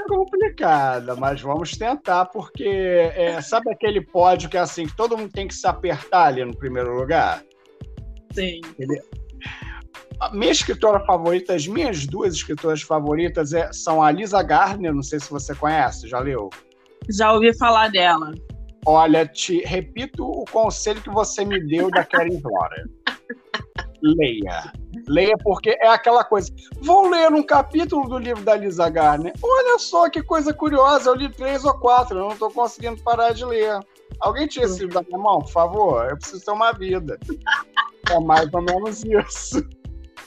[0.07, 5.31] complicada, mas vamos tentar, porque é, sabe aquele pódio que é assim, que todo mundo
[5.31, 7.43] tem que se apertar ali no primeiro lugar?
[8.33, 8.59] Sim.
[8.79, 8.99] Ele...
[10.19, 15.03] A minha escritora favorita, as minhas duas escritoras favoritas é, são a Lisa Gardner, não
[15.03, 16.49] sei se você conhece, já leu?
[17.09, 18.33] Já ouvi falar dela.
[18.85, 22.83] Olha, te repito o conselho que você me deu da Karen Flora.
[24.01, 24.71] Leia
[25.07, 26.51] Leia porque é aquela coisa.
[26.81, 29.33] Vou ler um capítulo do livro da Lisa Garner.
[29.41, 33.33] Olha só que coisa curiosa, eu li três ou quatro, eu não estou conseguindo parar
[33.33, 33.79] de ler.
[34.19, 36.09] Alguém tira esse livro da minha mão, por favor?
[36.09, 37.19] Eu preciso ter uma vida.
[38.11, 39.67] É mais ou menos isso.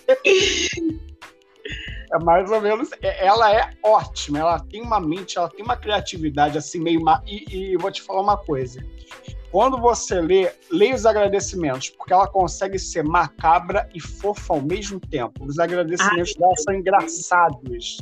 [2.11, 2.89] É mais ou menos.
[3.03, 7.01] É, ela é ótima, ela tem uma mente, ela tem uma criatividade assim, meio.
[7.27, 8.83] E, e vou te falar uma coisa.
[9.51, 15.01] Quando você lê, leia os agradecimentos, porque ela consegue ser macabra e fofa ao mesmo
[15.01, 15.45] tempo.
[15.45, 17.99] Os agradecimentos Ai, dela são engraçados.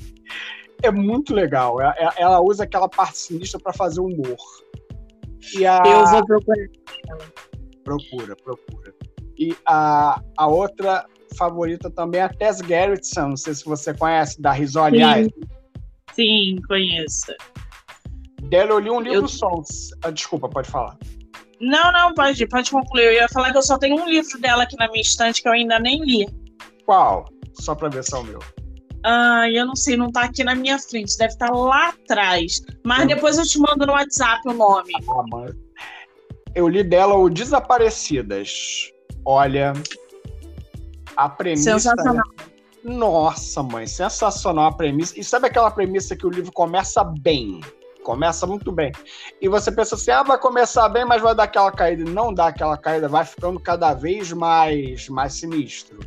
[0.83, 1.81] É muito legal.
[1.81, 4.37] Ela, é, é, ela usa aquela parte sinistra para fazer humor.
[5.65, 5.89] A...
[5.89, 6.67] Eu vou procurar.
[7.85, 8.95] Procura, procura.
[9.39, 11.07] E a, a outra
[11.37, 15.31] favorita também é a Tess Gerritsen, não sei se você conhece, da Risoli Sim.
[16.15, 17.33] Sim, conheço.
[18.45, 19.29] Dela eu li um livro eu...
[19.29, 19.53] só.
[20.03, 20.99] Ah, desculpa, pode falar.
[21.61, 23.05] Não, não, pode, pode concluir.
[23.05, 25.49] Eu ia falar que eu só tenho um livro dela aqui na minha estante que
[25.49, 26.27] eu ainda nem li.
[26.85, 27.27] Qual?
[27.55, 28.41] Só pra ver se é o meu.
[29.05, 32.61] Ah, eu não sei, não tá aqui na minha frente, deve estar tá lá atrás.
[32.85, 33.07] Mas hum.
[33.07, 34.93] depois eu te mando no WhatsApp o nome.
[35.09, 35.47] Ah.
[36.55, 38.91] Eu li dela o Desaparecidas.
[39.25, 39.73] Olha,
[41.17, 41.73] a premissa.
[41.73, 42.25] Sensacional.
[42.85, 45.19] Nossa, mãe, sensacional a premissa.
[45.19, 47.61] E sabe aquela premissa que o livro começa bem?
[48.07, 48.93] Começa muito bem.
[49.43, 52.09] E você pensa assim, ah, vai começar bem, mas vai dar aquela caída.
[52.09, 55.99] Não dá aquela caída, vai ficando cada vez mais, mais sinistro.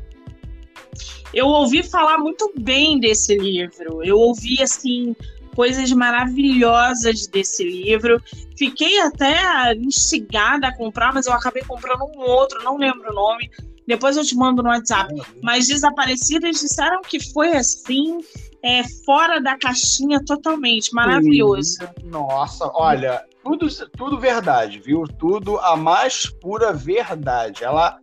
[1.34, 4.02] Eu ouvi falar muito bem desse livro.
[4.02, 5.14] Eu ouvi, assim,
[5.54, 8.24] coisas maravilhosas desse livro.
[8.58, 13.52] Fiquei até instigada a comprar, mas eu acabei comprando um outro, não lembro o nome.
[13.86, 15.14] Depois eu te mando no WhatsApp.
[15.44, 18.20] Mas Desaparecidas disseram que foi assim
[18.64, 20.94] é, fora da caixinha totalmente.
[20.94, 21.78] Maravilhoso.
[22.04, 23.68] Nossa, olha, tudo,
[23.98, 25.04] tudo verdade, viu?
[25.04, 27.64] Tudo a mais pura verdade.
[27.64, 28.00] Ela.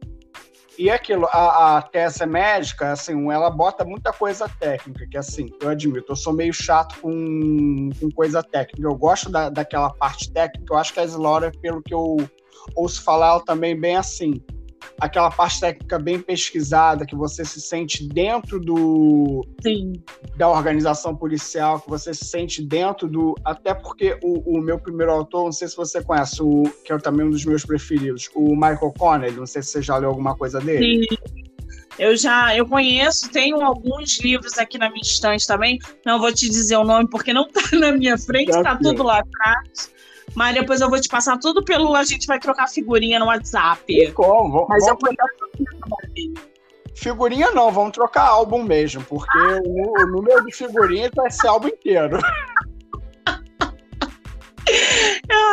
[0.79, 5.71] E aquilo, a, a Tessa médica, assim, ela bota muita coisa técnica, que assim, eu
[5.71, 8.87] admito, eu sou meio chato com, com coisa técnica.
[8.87, 12.19] Eu gosto da, daquela parte técnica, eu acho que a Slora, pelo que eu
[12.75, 14.43] ouço falar, ela também bem assim
[15.01, 19.93] aquela parte técnica bem pesquisada, que você se sente dentro do Sim.
[20.37, 23.35] da organização policial, que você se sente dentro do.
[23.45, 26.99] Até porque o, o meu primeiro autor, não sei se você conhece, o, que é
[26.99, 30.37] também um dos meus preferidos, o Michael Connelly, não sei se você já leu alguma
[30.37, 31.07] coisa dele.
[31.09, 31.17] Sim.
[31.99, 35.79] Eu já eu conheço, tenho alguns livros aqui na minha estante também.
[36.05, 39.21] Não vou te dizer o nome porque não está na minha frente, está tudo lá
[39.21, 39.91] atrás.
[40.35, 41.95] Mas depois eu vou te passar tudo pelo.
[41.95, 44.13] A gente vai trocar figurinha no WhatsApp.
[44.13, 44.67] Como?
[44.69, 45.27] Mas vamos eu trocar
[46.95, 51.69] Figurinha não, vamos trocar álbum mesmo, porque o, o número de figurinhas vai ser álbum
[51.69, 52.19] inteiro.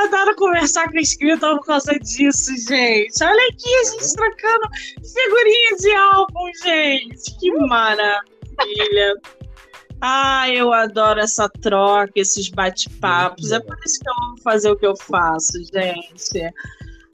[0.04, 3.24] adoro conversar com escritor por causa disso, gente.
[3.24, 7.40] Olha aqui, a gente trocando figurinhas de álbum, gente.
[7.40, 9.16] Que maravilha.
[10.06, 13.54] Ah, eu adoro essa troca, esses bate-papos.
[13.54, 16.54] É por isso que eu amo fazer o que eu faço, gente.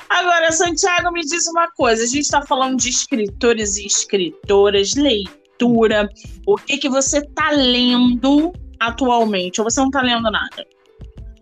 [0.09, 2.01] Agora, Santiago, me diz uma coisa.
[2.03, 6.09] A gente está falando de escritores e escritoras, leitura.
[6.47, 9.61] O que, que você está lendo atualmente?
[9.61, 10.65] Ou você não está lendo nada?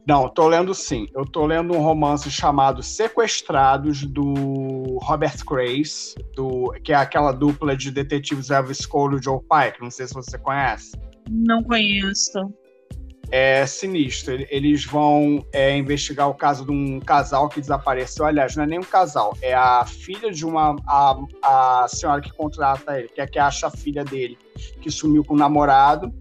[0.05, 1.07] Não, tô lendo sim.
[1.15, 7.73] Eu tô lendo um romance chamado Sequestrados, do Robert Grace, do, que é aquela dupla
[7.73, 9.81] de detetives Elvis Cole e Joe Pike.
[9.81, 10.91] Não sei se você conhece.
[11.29, 12.53] Não conheço.
[13.29, 14.45] É sinistro.
[14.49, 18.25] Eles vão é, investigar o caso de um casal que desapareceu.
[18.25, 20.75] Aliás, não é nem um casal, é a filha de uma.
[20.87, 24.37] A, a senhora que contrata ele, que é que acha a filha dele,
[24.81, 26.13] que sumiu com o namorado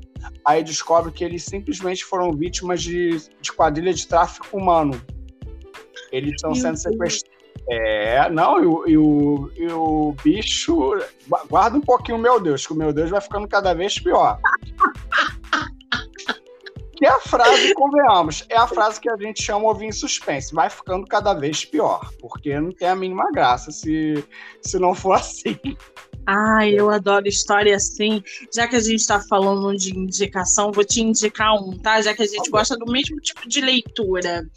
[0.45, 5.01] aí descobre que eles simplesmente foram vítimas de, de quadrilha de tráfico humano.
[6.13, 7.37] Eles estão sendo sequestrados.
[7.69, 10.93] É, não, e o, e, o, e o bicho.
[11.49, 14.39] Guarda um pouquinho, meu Deus, que o meu Deus vai ficando cada vez pior.
[16.97, 20.55] Que é a frase, convenhamos, é a frase que a gente chama ouvir em suspense.
[20.55, 24.25] Vai ficando cada vez pior, porque não tem a mínima graça se,
[24.63, 25.59] se não for assim.
[26.27, 28.23] Ai, eu adoro história assim.
[28.53, 32.01] Já que a gente está falando de indicação, vou te indicar um, tá?
[32.01, 34.49] Já que a gente gosta do mesmo tipo de leitura.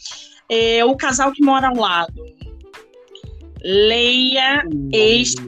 [0.50, 2.26] É O Casal que Mora ao Lado.
[3.62, 5.42] Leia este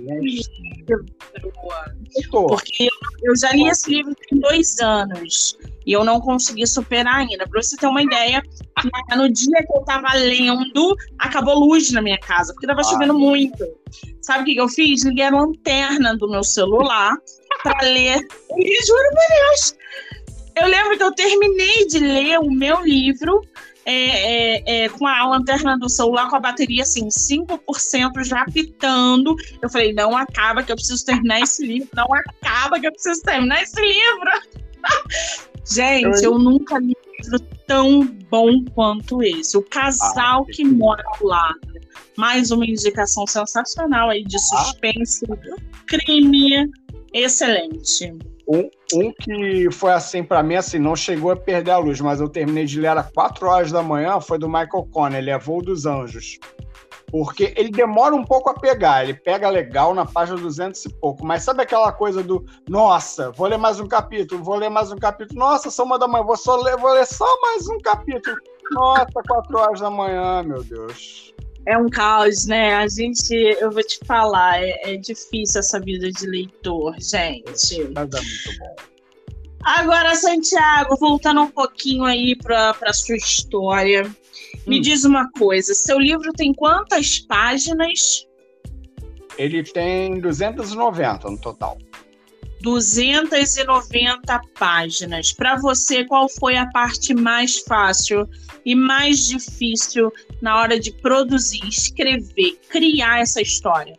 [0.97, 2.47] livro.
[2.47, 2.87] Porque
[3.23, 7.47] eu já li esse livro tem dois anos e eu não consegui superar ainda.
[7.47, 8.41] Para você ter uma ideia,
[9.15, 13.65] no dia que eu estava lendo, acabou luz na minha casa, porque estava chovendo muito.
[14.21, 15.03] Sabe o que, que eu fiz?
[15.03, 17.15] Liguei a lanterna do meu celular
[17.63, 18.19] para ler.
[18.57, 19.75] E juro por Deus,
[20.55, 23.41] eu lembro que eu terminei de ler o meu livro
[23.85, 29.35] é, é, é, com a lanterna do celular com a bateria assim, 5% já pitando.
[29.61, 33.21] Eu falei, não acaba que eu preciso terminar esse livro, não acaba que eu preciso
[33.23, 34.31] terminar esse livro.
[35.65, 39.57] Gente, eu nunca li um livro tão bom quanto esse.
[39.57, 41.71] O Casal ah, que Mora ao Lado.
[42.17, 44.39] Mais uma indicação sensacional aí de ah.
[44.39, 45.25] suspense,
[45.87, 46.69] crime,
[47.13, 48.13] excelente.
[48.47, 52.19] Um, um que foi assim para mim, assim, não chegou a perder a luz, mas
[52.19, 55.61] eu terminei de ler às 4 horas da manhã, foi do Michael Connell, é Voo
[55.61, 56.39] dos Anjos.
[57.11, 61.25] Porque ele demora um pouco a pegar, ele pega legal na página 200 e pouco,
[61.25, 64.97] mas sabe aquela coisa do, nossa, vou ler mais um capítulo, vou ler mais um
[64.97, 68.37] capítulo, nossa, são uma da manhã, vou, só ler, vou ler só mais um capítulo,
[68.71, 71.30] nossa, 4 horas da manhã, meu Deus
[71.65, 72.75] é um caos, né?
[72.75, 77.89] A gente, eu vou te falar, é, é difícil essa vida de leitor, gente.
[77.93, 78.75] Mas é muito bom.
[79.63, 84.59] Agora, Santiago, voltando um pouquinho aí para a sua história, hum.
[84.65, 88.27] me diz uma coisa: seu livro tem quantas páginas?
[89.37, 91.77] Ele tem 290 no total.
[92.61, 95.33] 290 páginas.
[95.33, 98.27] Para você, qual foi a parte mais fácil
[98.65, 103.97] e mais difícil na hora de produzir, escrever, criar essa história?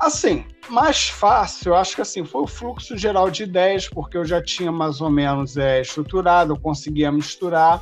[0.00, 4.42] Assim, mais fácil, acho que assim, foi o fluxo geral de ideias, porque eu já
[4.42, 7.80] tinha mais ou menos é, estruturado, eu conseguia misturar.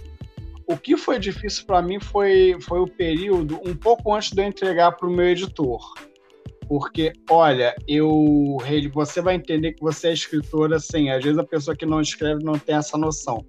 [0.66, 4.46] O que foi difícil para mim foi, foi o período um pouco antes de eu
[4.46, 5.92] entregar para o meu editor
[6.68, 8.58] porque, olha, eu
[8.92, 11.10] você vai entender que você é escritora assim.
[11.10, 13.44] Às vezes a pessoa que não escreve não tem essa noção.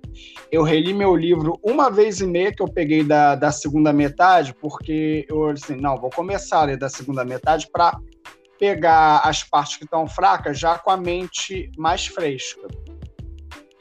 [0.51, 4.53] Eu reli meu livro uma vez e meia que eu peguei da, da segunda metade,
[4.53, 7.99] porque eu assim, não, vou começar a ler da segunda metade para
[8.59, 12.67] pegar as partes que estão fracas já com a mente mais fresca.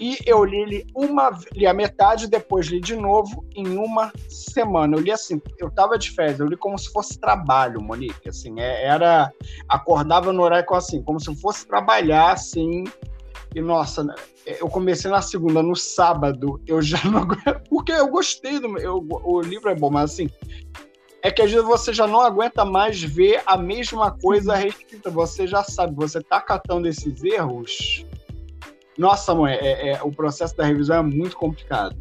[0.05, 4.95] E eu li ele uma, li a metade, depois li de novo em uma semana.
[4.99, 8.29] Eu li assim, eu tava de férias, eu li como se fosse trabalho, Monique.
[8.29, 9.33] Assim, é, era.
[9.67, 12.85] Acordava no horário assim, como se fosse trabalhar, assim.
[13.55, 14.15] E nossa, né,
[14.45, 17.27] eu comecei na segunda, no sábado, eu já não
[17.71, 18.77] Porque eu gostei do.
[18.77, 20.29] Eu, o livro é bom, mas assim.
[21.23, 25.09] É que às vezes você já não aguenta mais ver a mesma coisa reescrita.
[25.09, 28.05] Você já sabe, você tá catando esses erros
[28.97, 31.97] nossa, mãe, é, é, o processo da revisão é muito complicado.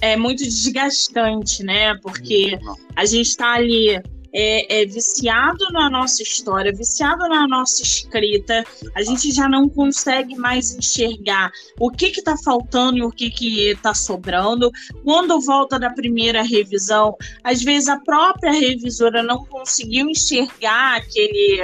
[0.00, 1.96] É muito desgastante, né?
[1.98, 2.58] Porque
[2.96, 4.02] a gente está ali
[4.32, 8.64] é, é, viciado na nossa história, viciado na nossa escrita,
[8.94, 13.92] a gente já não consegue mais enxergar o que está faltando e o que está
[13.92, 14.70] sobrando.
[15.04, 17.14] Quando volta da primeira revisão,
[17.44, 21.60] às vezes a própria revisora não conseguiu enxergar aquele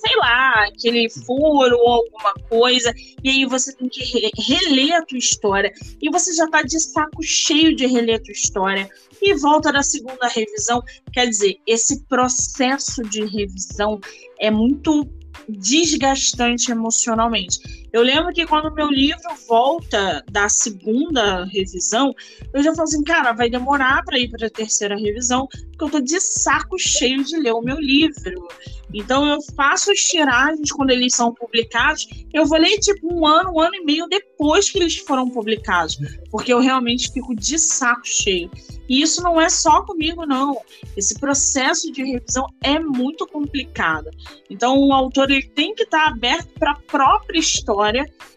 [0.00, 2.92] sei lá, aquele furo ou alguma coisa,
[3.22, 7.22] e aí você tem que reler a tua história, e você já tá de saco
[7.22, 8.88] cheio de reler a tua história,
[9.20, 10.82] e volta da segunda revisão.
[11.12, 14.00] Quer dizer, esse processo de revisão
[14.38, 15.08] é muito
[15.48, 17.87] desgastante emocionalmente.
[17.92, 22.14] Eu lembro que quando meu livro volta da segunda revisão,
[22.52, 25.90] eu já falo assim, cara, vai demorar para ir para a terceira revisão, porque eu
[25.90, 28.48] tô de saco cheio de ler o meu livro.
[28.92, 33.52] Então eu faço as tiragens quando eles são publicados, eu vou ler tipo um ano,
[33.52, 35.98] um ano e meio depois que eles foram publicados,
[36.30, 38.50] porque eu realmente fico de saco cheio.
[38.88, 40.58] E isso não é só comigo, não.
[40.96, 44.10] Esse processo de revisão é muito complicado.
[44.48, 47.68] Então, o autor ele tem que estar aberto para a própria história,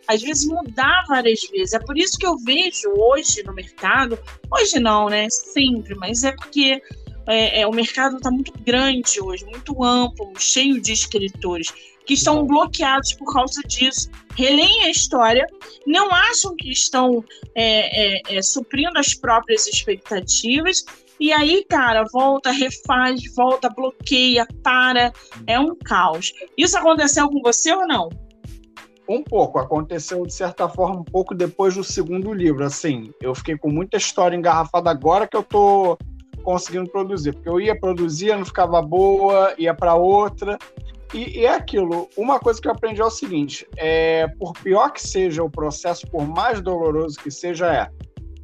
[0.08, 1.74] às vezes mudar várias vezes.
[1.74, 4.18] É por isso que eu vejo hoje no mercado,
[4.52, 5.30] hoje não, né?
[5.30, 6.82] Sempre, mas é porque
[7.28, 11.72] é, é, o mercado está muito grande hoje, muito amplo, cheio de escritores
[12.06, 14.10] que estão bloqueados por causa disso.
[14.36, 15.46] Releem a história,
[15.86, 17.24] não acham que estão
[17.56, 20.84] é, é, é, suprindo as próprias expectativas,
[21.22, 25.14] e aí, cara, volta, refaz, volta, bloqueia, para.
[25.46, 26.34] É um caos.
[26.58, 28.10] Isso aconteceu com você ou não?
[29.12, 29.60] Um pouco.
[29.60, 32.64] Aconteceu, de certa forma, um pouco depois do segundo livro.
[32.64, 35.98] Assim, eu fiquei com muita história engarrafada agora que eu tô
[36.44, 37.34] conseguindo produzir.
[37.34, 40.58] Porque eu ia produzir, não ficava boa, ia para outra.
[41.14, 42.08] E, e, é aquilo.
[42.16, 46.08] Uma coisa que eu aprendi é o seguinte: é, por pior que seja o processo,
[46.08, 47.90] por mais doloroso que seja, é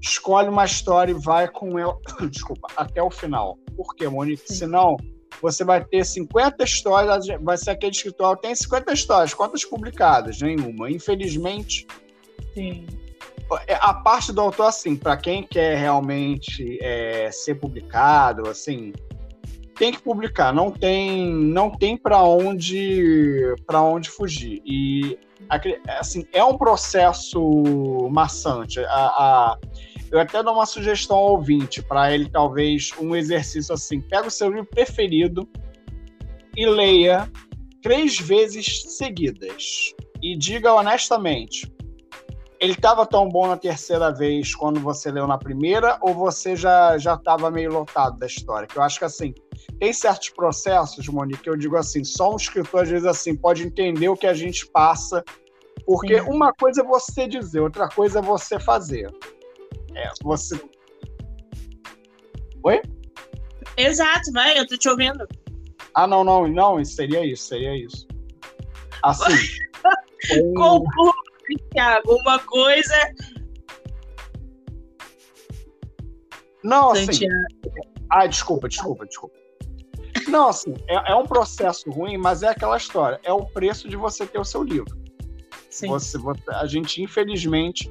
[0.01, 1.97] escolhe uma história e vai com ela,
[2.29, 3.57] desculpa, até o final.
[3.75, 4.43] Por quê, Monique?
[4.47, 4.55] Sim.
[4.55, 4.97] Senão
[5.41, 10.41] você vai ter 50 histórias, vai ser aquele escritor, tem 50 histórias, quantas publicadas?
[10.41, 10.89] Nenhuma.
[10.89, 11.85] Infelizmente,
[12.57, 12.87] Sim.
[13.67, 18.91] É, a parte do autor, assim, para quem quer realmente é, ser publicado, assim,
[19.75, 24.61] tem que publicar, não tem, não tem para onde, para onde fugir.
[24.65, 25.19] E
[25.99, 27.39] assim, é um processo
[28.11, 28.79] maçante.
[28.79, 29.57] A, a,
[30.11, 34.31] eu até dou uma sugestão ao ouvinte para ele talvez um exercício assim, pega o
[34.31, 35.47] seu livro preferido
[36.55, 37.29] e leia
[37.81, 41.71] três vezes seguidas e diga honestamente,
[42.59, 46.97] ele estava tão bom na terceira vez quando você leu na primeira ou você já
[46.97, 48.67] já estava meio lotado da história?
[48.67, 49.33] Que eu acho que assim,
[49.79, 53.63] tem certos processos, Monique, que eu digo assim, só um escritor às vezes assim pode
[53.63, 55.23] entender o que a gente passa,
[55.85, 56.29] porque Sim.
[56.29, 59.11] uma coisa é você dizer, outra coisa é você fazer.
[59.95, 60.59] É, você
[62.63, 62.81] Oi?
[63.77, 65.27] Exato, vai, eu tô te ouvindo.
[65.93, 68.07] Ah, não, não, não, seria isso, seria isso.
[69.03, 69.33] Assim.
[70.57, 70.83] um...
[71.71, 72.93] Thiago, uma coisa.
[76.63, 77.05] Não, assim.
[77.05, 77.45] Santiago.
[78.09, 79.35] Ah, desculpa, desculpa, desculpa.
[80.27, 83.19] Não, assim, é, é, um processo ruim, mas é aquela história.
[83.23, 84.97] É o preço de você ter o seu livro.
[85.69, 85.87] Sim.
[85.87, 87.89] Você, você a gente, infelizmente,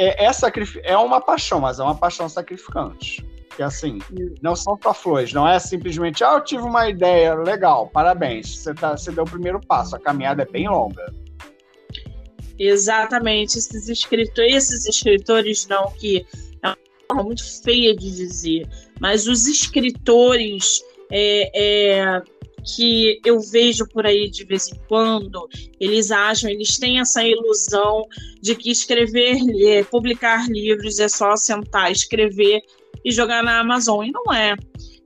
[0.00, 0.80] é, é, sacrif...
[0.82, 3.24] é uma paixão, mas é uma paixão sacrificante.
[3.54, 3.98] Que assim,
[4.40, 8.72] não são só flores, não é simplesmente, ah, eu tive uma ideia, legal, parabéns, você,
[8.72, 11.12] tá, você deu o primeiro passo, a caminhada é bem longa.
[12.58, 16.24] Exatamente, esses escritores, esses escritores não, que
[16.62, 16.76] é uma
[17.08, 18.68] forma muito feia de dizer,
[19.00, 20.80] mas os escritores
[21.10, 22.22] é, é,
[22.64, 25.48] que eu vejo por aí de vez em quando,
[25.78, 28.04] eles acham, eles têm essa ilusão
[28.40, 32.60] de que escrever, é, publicar livros é só sentar, escrever
[33.04, 34.56] e jogar na Amazon, e não é.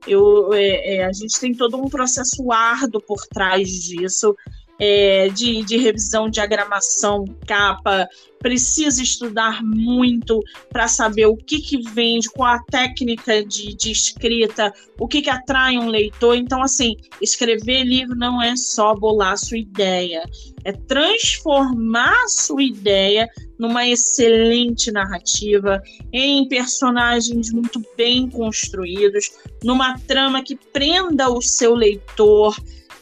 [0.07, 4.35] Eu, é, é, a gente tem todo um processo árduo por trás disso
[4.79, 8.07] é, de, de revisão, diagramação, capa,
[8.39, 14.71] precisa estudar muito para saber o que, que vende, qual a técnica de, de escrita,
[14.99, 16.35] o que, que atrai um leitor.
[16.35, 20.23] Então, assim, escrever livro não é só bolar sua ideia,
[20.63, 29.31] é transformar sua ideia numa excelente narrativa, em personagens muito bem construídos,
[29.63, 32.55] numa trama que prenda o seu leitor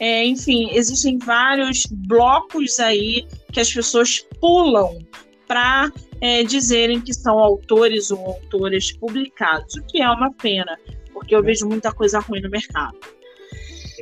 [0.04, 4.98] é, enfim, existem vários blocos aí que as pessoas pulam
[5.48, 5.90] para
[6.20, 10.78] é, dizerem que são autores ou autoras publicados, o que é uma pena,
[11.10, 12.98] porque eu vejo muita coisa ruim no mercado.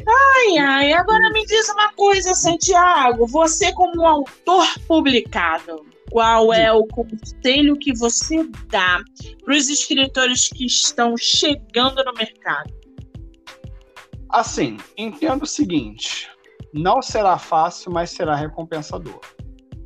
[0.05, 3.24] Ai, ai, agora me diz uma coisa, Santiago.
[3.28, 9.00] Você, como autor publicado, qual é o conselho que você dá
[9.44, 12.82] para os escritores que estão chegando no mercado?
[14.33, 16.30] Assim, entendo o seguinte:
[16.72, 19.20] não será fácil, mas será recompensador.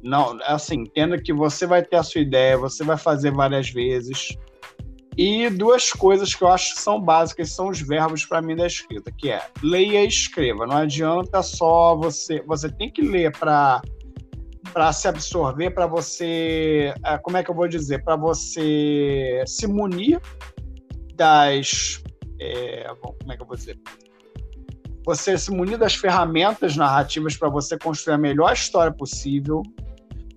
[0.02, 4.36] Não, assim, entenda que você vai ter a sua ideia, você vai fazer várias vezes.
[5.18, 8.66] E duas coisas que eu acho que são básicas são os verbos para mim da
[8.66, 10.66] escrita, que é leia e escreva.
[10.66, 13.82] Não adianta só você, você tem que ler para
[14.72, 19.66] para se absorver, para você, é, como é que eu vou dizer, para você se
[19.66, 20.20] munir
[21.14, 22.02] das,
[22.40, 23.78] é, bom, como é que eu vou dizer,
[25.06, 29.62] você se munir das ferramentas narrativas para você construir a melhor história possível,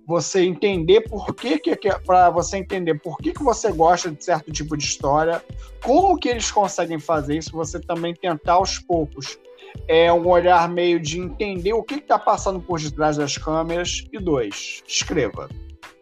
[0.06, 4.52] você entender por que, que para você entender por que, que você gosta de certo
[4.52, 5.44] tipo de história,
[5.84, 9.40] como que eles conseguem fazer isso, você também tentar aos poucos.
[9.88, 14.04] É um olhar meio de entender o que está passando por detrás das câmeras.
[14.12, 15.50] E dois, escreva.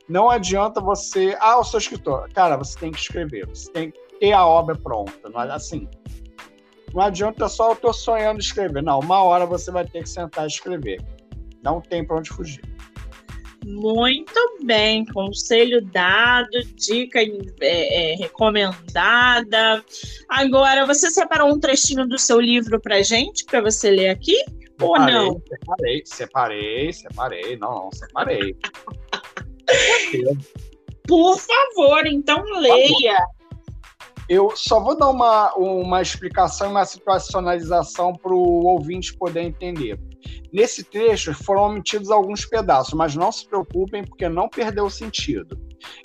[0.07, 3.99] Não adianta você, ah, eu sou escritor, cara, você tem que escrever, você tem que
[4.19, 5.87] ter a obra pronta, não é assim.
[6.97, 8.97] Não adianta só eu tô sonhando escrever, não.
[8.97, 10.99] Uma hora você vai ter que sentar e escrever.
[11.63, 12.63] Não tem para onde fugir.
[13.63, 14.33] Muito
[14.63, 19.85] bem, conselho dado, dica é, é, recomendada.
[20.27, 24.35] Agora, você separou um trechinho do seu livro para gente, para você ler aqui?
[24.35, 25.39] Separei, ou não?
[25.47, 27.57] Separei, separei, separei.
[27.57, 28.55] Não, não, separei.
[31.07, 33.19] Por favor, então leia.
[34.29, 39.97] Eu só vou dar uma, uma explicação e uma situacionalização para o ouvinte poder entender.
[40.51, 45.57] Nesse trecho foram omitidos alguns pedaços, mas não se preocupem porque não perdeu o sentido.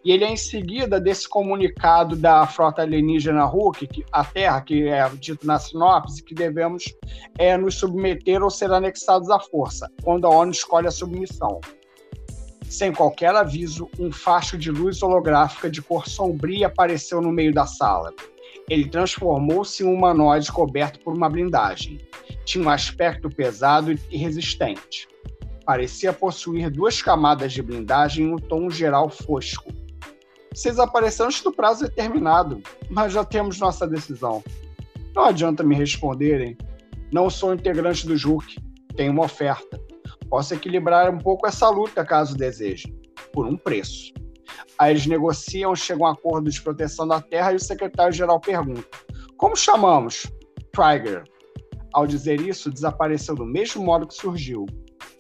[0.05, 4.87] E ele é em seguida desse comunicado da frota alienígena Hulk, que, a Terra, que
[4.89, 6.85] é dito na sinopse, que devemos
[7.39, 11.61] é, nos submeter ou ser anexados à força, quando a ONU escolhe a submissão.
[12.73, 17.67] Sem qualquer aviso, um facho de luz holográfica de cor sombria apareceu no meio da
[17.67, 18.15] sala.
[18.67, 21.99] Ele transformou-se em um humanoide coberto por uma blindagem.
[22.47, 25.07] Tinha um aspecto pesado e resistente.
[25.67, 29.71] Parecia possuir duas camadas de blindagem em um tom geral fosco.
[30.51, 34.43] Vocês apareceram antes do prazo determinado, mas já temos nossa decisão.
[35.15, 36.57] Não adianta me responderem.
[37.13, 38.57] Não sou integrante do JUC.
[38.97, 39.79] Tenho uma oferta.
[40.33, 42.91] Posso equilibrar um pouco essa luta, caso deseje,
[43.35, 44.15] por um preço.
[44.79, 48.83] Aí eles negociam, chegam a um acordo de proteção da terra e o secretário-geral pergunta:
[49.37, 50.27] Como chamamos?
[50.73, 51.25] Trigger.
[51.93, 54.65] Ao dizer isso, desapareceu do mesmo modo que surgiu.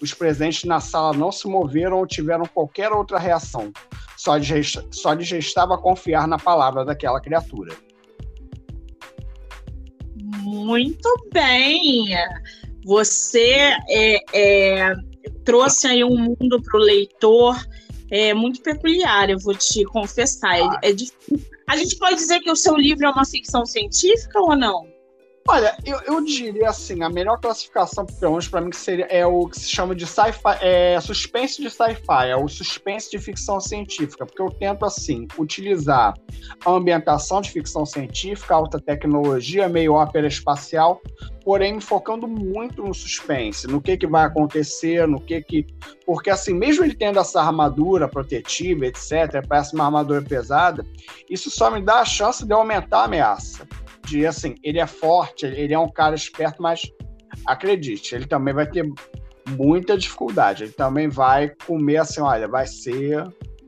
[0.01, 3.71] Os presentes na sala não se moveram ou tiveram qualquer outra reação.
[4.17, 7.77] Só lhes, só lhes restava confiar na palavra daquela criatura.
[10.43, 12.17] Muito bem!
[12.85, 14.95] Você é, é,
[15.45, 17.57] trouxe aí um mundo para o leitor
[18.11, 20.59] é, muito peculiar, eu vou te confessar.
[20.59, 20.95] É, é
[21.67, 24.92] A gente pode dizer que o seu livro é uma ficção científica ou não?
[25.49, 29.27] Olha, eu, eu diria assim, a melhor classificação, pelo menos para mim, que seria é
[29.27, 33.61] o que se chama de sci-fi, é suspense de sci-fi, é o suspense de ficção
[33.61, 36.15] científica, porque eu tento assim utilizar
[36.65, 41.03] a ambientação de ficção científica, alta tecnologia, meio ópera espacial,
[41.45, 45.67] porém focando muito no suspense, no que que vai acontecer, no que que,
[46.07, 50.87] porque assim, mesmo ele tendo essa armadura protetiva, etc, parece uma armadura pesada,
[51.29, 53.67] isso só me dá a chance de aumentar a ameaça
[54.07, 56.83] de assim, ele é forte, ele é um cara esperto, mas
[57.47, 58.85] acredite, ele também vai ter
[59.49, 60.65] muita dificuldade.
[60.65, 63.25] Ele também vai comer assim, olha, vai ser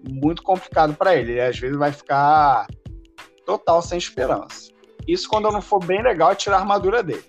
[0.08, 1.32] muito complicado para ele.
[1.32, 2.66] Ele às vezes vai ficar
[3.44, 4.70] total sem esperança.
[5.06, 7.24] Isso quando não for bem legal é tirar a armadura dele.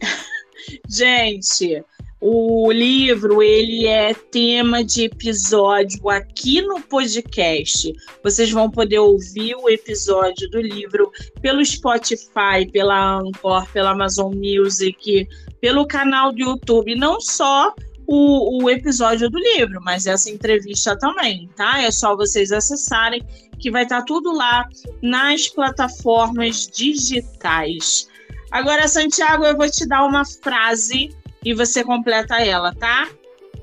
[0.88, 1.84] Gente,
[2.20, 7.92] o livro ele é tema de episódio aqui no podcast.
[8.24, 15.28] Vocês vão poder ouvir o episódio do livro pelo Spotify, pela Anchor, pela Amazon Music,
[15.60, 17.72] pelo canal do YouTube, não só
[18.04, 21.82] o, o episódio do livro, mas essa entrevista também, tá?
[21.82, 23.22] É só vocês acessarem
[23.60, 24.66] que vai estar tudo lá
[25.00, 28.08] nas plataformas digitais.
[28.50, 31.10] Agora, Santiago, eu vou te dar uma frase
[31.48, 33.08] e você completa ela, tá?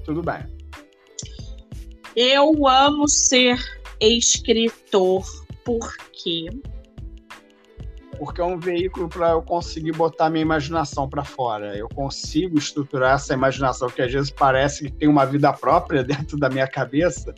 [0.04, 0.40] Tudo bem.
[2.16, 3.60] Eu amo ser
[4.02, 5.24] escritor.
[5.64, 6.48] Por quê?
[8.18, 11.78] Porque é um veículo para eu conseguir botar minha imaginação para fora.
[11.78, 16.40] Eu consigo estruturar essa imaginação que às vezes parece que tem uma vida própria dentro
[16.40, 17.36] da minha cabeça.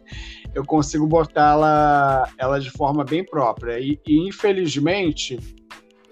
[0.55, 3.81] Eu consigo botá-la ela de forma bem própria.
[3.81, 5.56] E, e infelizmente,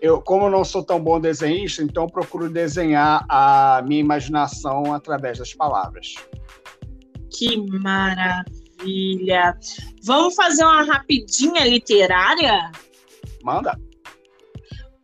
[0.01, 5.39] eu, como eu não sou tão bom desenhista, então procuro desenhar a minha imaginação através
[5.39, 6.15] das palavras.
[7.31, 9.57] Que maravilha!
[10.03, 12.71] Vamos fazer uma rapidinha literária?
[13.43, 13.79] Manda.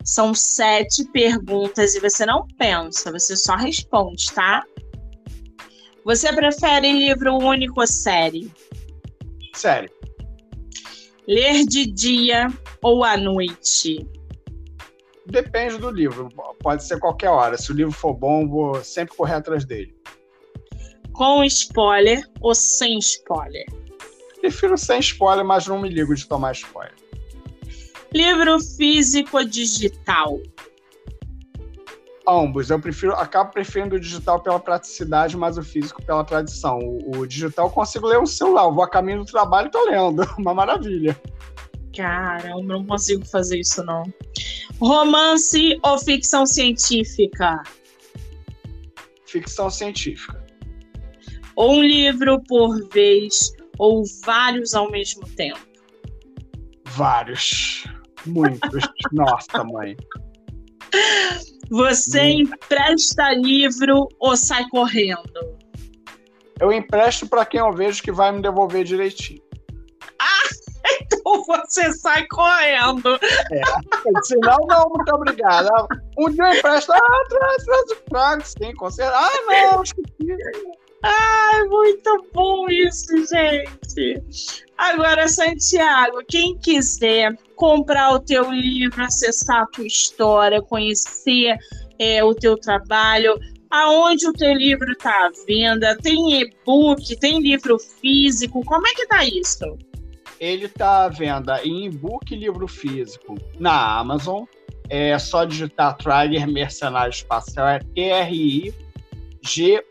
[0.04, 4.64] São sete perguntas e você não pensa, você só responde, tá?
[6.04, 8.52] Você prefere livro único ou série?
[9.54, 9.92] Série.
[11.28, 12.48] Ler de dia
[12.82, 14.08] ou à noite?
[15.32, 16.28] Depende do livro.
[16.60, 17.58] Pode ser qualquer hora.
[17.58, 19.96] Se o livro for bom, vou sempre correr atrás dele.
[21.14, 23.66] Com spoiler ou sem spoiler?
[24.42, 26.94] Prefiro sem spoiler, mas não me ligo de tomar spoiler.
[28.14, 30.38] Livro físico ou digital?
[32.28, 32.70] Ambos.
[32.70, 36.78] Eu prefiro, acabo preferindo o digital pela praticidade, mas o físico pela tradição.
[36.80, 38.66] O, o digital eu consigo ler no celular.
[38.66, 40.24] Eu vou a caminho do trabalho e tô lendo.
[40.38, 41.18] Uma maravilha.
[41.96, 44.04] Caramba, não consigo fazer isso, não.
[44.82, 47.62] Romance ou ficção científica?
[49.28, 50.44] Ficção científica.
[51.56, 55.60] Ou um livro por vez, ou vários ao mesmo tempo?
[56.88, 57.86] Vários.
[58.26, 58.84] Muitos.
[59.14, 59.96] Nossa, mãe.
[61.70, 65.60] Você empresta livro ou sai correndo?
[66.60, 69.42] Eu empresto para quem eu vejo que vai me devolver direitinho.
[71.32, 73.18] Então você sai correndo.
[73.52, 73.62] É.
[74.24, 75.88] Senão, não, muito obrigado.
[76.18, 79.18] Um dia eu empresto, ah, traz, traz o trago, sim, com certeza.
[79.18, 80.38] Ah, não, esqueci.
[81.04, 84.24] Ai, muito bom isso, gente.
[84.78, 91.58] Agora, Santiago, quem quiser comprar o teu livro, acessar a tua história, conhecer
[91.98, 95.98] é, o teu trabalho, aonde o teu livro está à venda?
[95.98, 98.64] Tem e-book, tem livro físico?
[98.64, 99.66] Como é que tá isso?
[100.42, 104.44] Ele está à venda em e-book e livro físico na Amazon.
[104.90, 109.82] É só digitar Trigger Mercenário Espacial, é T-R-I-G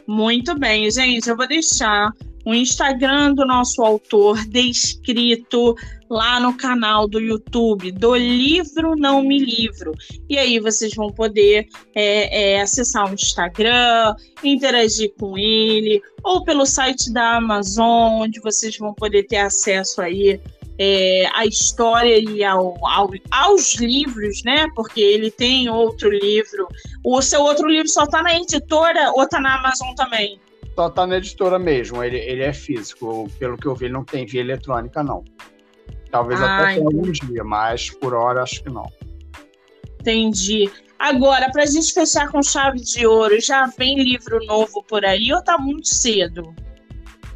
[0.06, 1.28] Muito bem, gente.
[1.28, 2.12] Eu vou deixar
[2.44, 5.74] o Instagram do nosso autor descrito
[6.10, 9.92] lá no canal do YouTube do Livro Não Me Livro.
[10.28, 16.66] E aí vocês vão poder é, é, acessar o Instagram, interagir com ele, ou pelo
[16.66, 20.40] site da Amazon, onde vocês vão poder ter acesso aí
[20.78, 24.66] é, a história e ao, ao, aos livros, né?
[24.74, 26.68] Porque ele tem outro livro.
[27.04, 30.38] O seu outro livro só está na editora ou está na Amazon também?
[30.74, 32.02] Só está na editora mesmo.
[32.02, 33.30] Ele, ele é físico.
[33.38, 35.24] Pelo que eu vi, ele não tem via eletrônica, não.
[36.10, 38.90] Talvez ah, até tenha algum dia, mas por hora acho que não.
[40.00, 40.70] Entendi.
[40.98, 45.32] Agora, para a gente fechar com chave de ouro, já vem livro novo por aí
[45.32, 46.54] ou tá muito cedo?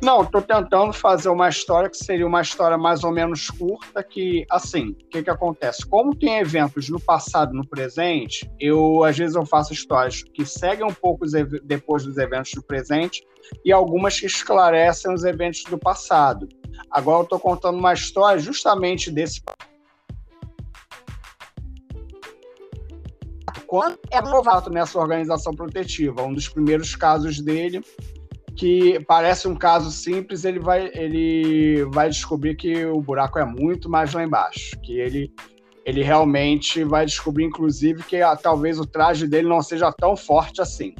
[0.01, 4.46] Não, estou tentando fazer uma história que seria uma história mais ou menos curta, que,
[4.49, 5.84] assim, o que, que acontece?
[5.84, 10.46] Como tem eventos no passado e no presente, eu, às vezes, eu faço histórias que
[10.46, 11.26] seguem um pouco
[11.64, 13.26] depois dos eventos do presente
[13.64, 16.49] e algumas que esclarecem os eventos do passado.
[16.92, 19.42] Agora eu estou contando uma história justamente desse
[23.66, 26.22] quando é novato nessa organização protetiva.
[26.22, 27.82] Um dos primeiros casos dele
[28.59, 33.88] que parece um caso simples, ele vai, ele vai descobrir que o buraco é muito
[33.88, 35.32] mais lá embaixo, que ele,
[35.86, 40.61] ele realmente vai descobrir, inclusive, que a, talvez o traje dele não seja tão forte
[40.61, 40.92] assim.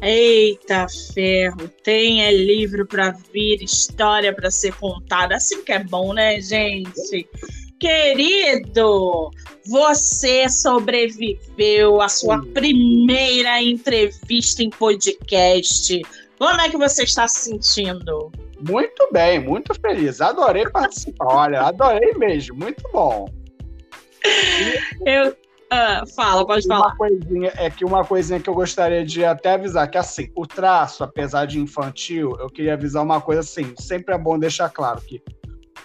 [0.00, 6.12] Eita ferro, tem é livro para vir, história para ser contada, assim que é bom,
[6.12, 7.28] né, gente?
[7.78, 9.30] Querido,
[9.66, 16.02] você sobreviveu à sua primeira entrevista em podcast.
[16.38, 18.32] Como é que você está se sentindo?
[18.68, 20.20] Muito bem, muito feliz.
[20.20, 21.26] Adorei participar.
[21.26, 22.56] Olha, adorei mesmo.
[22.56, 23.28] Muito bom.
[25.06, 25.36] Eu,
[25.70, 26.96] ah, fala, pode uma falar.
[26.96, 31.04] Coisinha, é que uma coisinha que eu gostaria de até avisar, que assim, o traço,
[31.04, 35.22] apesar de infantil, eu queria avisar uma coisa assim, sempre é bom deixar claro que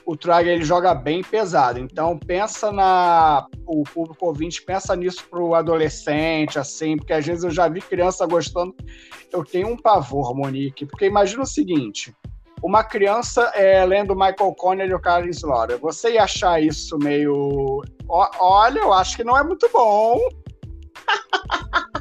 [0.05, 1.79] o Trager ele joga bem pesado.
[1.79, 7.51] Então pensa na o público ouvinte pensa nisso pro adolescente assim, porque às vezes eu
[7.51, 8.75] já vi criança gostando.
[9.31, 12.15] Eu tenho um pavor, Monique, porque imagina o seguinte:
[12.61, 15.77] uma criança é, lendo Michael Conner e o Carlos Laura.
[15.77, 20.17] Você ia achar isso meio, olha, eu acho que não é muito bom.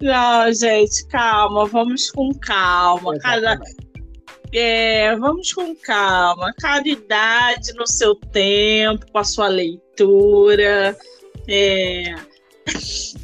[0.00, 3.18] Não, gente, calma, vamos com calma.
[3.18, 3.58] Cada,
[4.52, 10.96] é, vamos com calma, cada idade no seu tempo, com a sua leitura.
[11.48, 12.14] É,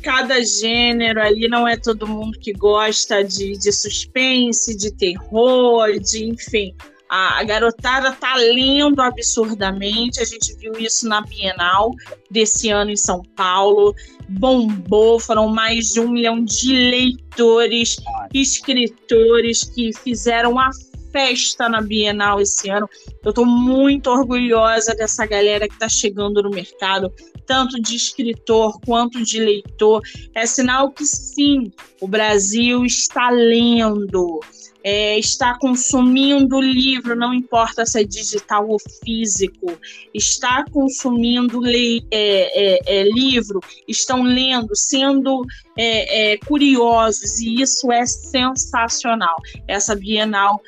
[0.03, 6.25] cada gênero ali, não é todo mundo que gosta de, de suspense, de terror, de
[6.25, 6.75] enfim.
[7.09, 10.20] A, a garotada tá lendo absurdamente.
[10.20, 11.93] A gente viu isso na Bienal
[12.31, 13.95] desse ano em São Paulo.
[14.29, 17.97] Bombou, foram mais de um milhão de leitores,
[18.33, 20.70] escritores que fizeram a
[21.13, 22.89] festa na Bienal esse ano.
[23.23, 27.13] Eu estou muito orgulhosa dessa galera que está chegando no mercado,
[27.47, 30.03] tanto de escritor quanto de leitor.
[30.35, 34.41] É sinal que sim, o Brasil está lendo
[34.85, 39.78] é, está consumindo livro, não importa se é digital ou físico,
[40.12, 45.45] está consumindo é, é, é livro, estão lendo, sendo
[45.76, 49.37] é, é, curiosos, e isso é sensacional.
[49.68, 50.61] Essa Bienal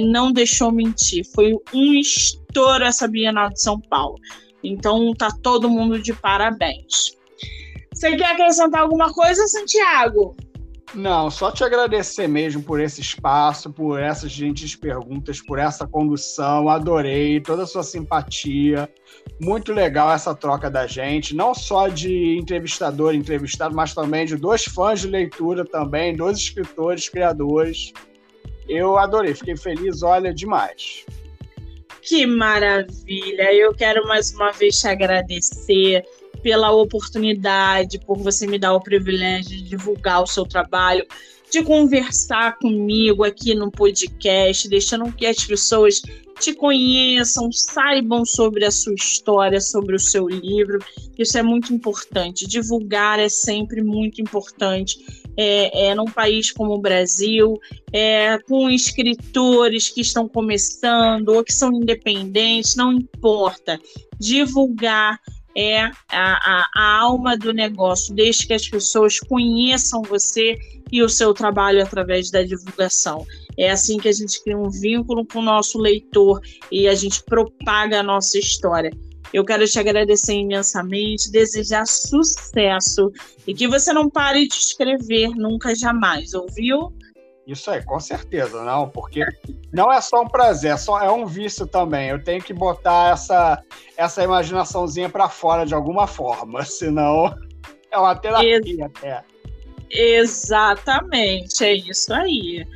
[0.00, 4.18] não deixou mentir, foi um estouro essa Bienal de São Paulo.
[4.64, 7.16] Então tá todo mundo de parabéns.
[7.96, 10.36] Você quer acrescentar alguma coisa, Santiago?
[10.94, 16.68] Não, só te agradecer mesmo por esse espaço, por essas gentis perguntas, por essa condução.
[16.68, 18.88] Adorei toda a sua simpatia.
[19.40, 24.64] Muito legal essa troca da gente, não só de entrevistador entrevistado, mas também de dois
[24.64, 27.92] fãs de leitura também, dois escritores, criadores.
[28.68, 31.04] Eu adorei, fiquei feliz, olha, demais.
[32.00, 33.52] Que maravilha!
[33.52, 36.04] Eu quero mais uma vez te agradecer
[36.46, 41.04] pela oportunidade, por você me dar o privilégio de divulgar o seu trabalho,
[41.50, 46.00] de conversar comigo aqui no podcast, deixando que as pessoas
[46.38, 50.78] te conheçam, saibam sobre a sua história, sobre o seu livro.
[51.18, 52.46] Isso é muito importante.
[52.46, 54.96] Divulgar é sempre muito importante.
[55.36, 57.58] É, é num país como o Brasil,
[57.92, 63.80] é, com escritores que estão começando ou que são independentes, não importa.
[64.20, 65.20] Divulgar
[65.56, 70.58] é a, a, a alma do negócio, desde que as pessoas conheçam você
[70.92, 73.26] e o seu trabalho através da divulgação.
[73.56, 76.40] É assim que a gente cria um vínculo com o nosso leitor
[76.70, 78.90] e a gente propaga a nossa história.
[79.32, 83.10] Eu quero te agradecer imensamente, desejar sucesso
[83.46, 86.92] e que você não pare de escrever nunca jamais, ouviu?
[87.46, 89.24] Isso aí, com certeza, não, porque
[89.72, 92.08] não é só um prazer, é, só, é um vício também.
[92.08, 93.62] Eu tenho que botar essa,
[93.96, 97.32] essa imaginaçãozinha para fora de alguma forma, senão
[97.88, 99.24] é uma terapia Ex até.
[99.88, 102.66] Exatamente, é isso aí.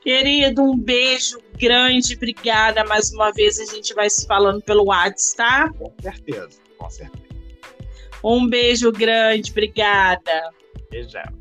[0.00, 3.58] Querido, um beijo grande, obrigada mais uma vez.
[3.58, 5.72] A gente vai se falando pelo WhatsApp, tá?
[5.76, 7.24] Com certeza, com certeza.
[8.22, 10.50] Um beijo grande, obrigada.
[10.88, 11.39] Beijão.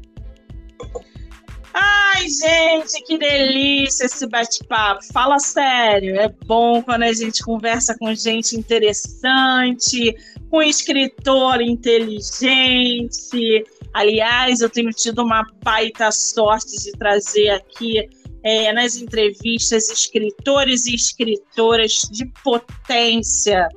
[1.73, 5.01] Ai, gente, que delícia esse bate-papo.
[5.13, 10.15] Fala sério, é bom quando a gente conversa com gente interessante,
[10.49, 13.09] com escritor inteligente.
[13.93, 18.09] Aliás, eu tenho tido uma baita sorte de trazer aqui
[18.43, 23.67] é, nas entrevistas escritores e escritoras de potência.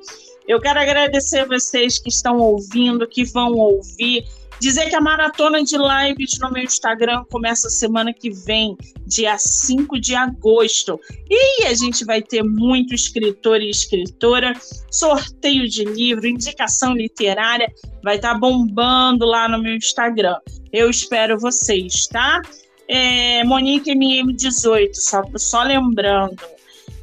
[0.47, 4.25] Eu quero agradecer vocês que estão ouvindo, que vão ouvir.
[4.63, 9.99] Dizer que a maratona de lives no meu Instagram começa semana que vem, dia 5
[9.99, 10.97] de agosto.
[11.29, 14.53] E a gente vai ter muito escritor e escritora,
[14.89, 17.69] sorteio de livro, indicação literária,
[18.01, 20.37] vai estar tá bombando lá no meu Instagram.
[20.71, 22.41] Eu espero vocês, tá?
[22.87, 26.41] É, Monique MM18, só, só lembrando.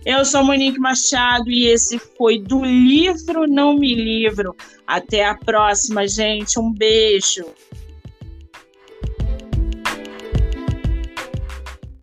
[0.04, 4.56] Eu sou Monique Machado e esse foi do livro Não Me Livro.
[4.86, 6.58] Até a próxima, gente.
[6.58, 7.44] Um beijo.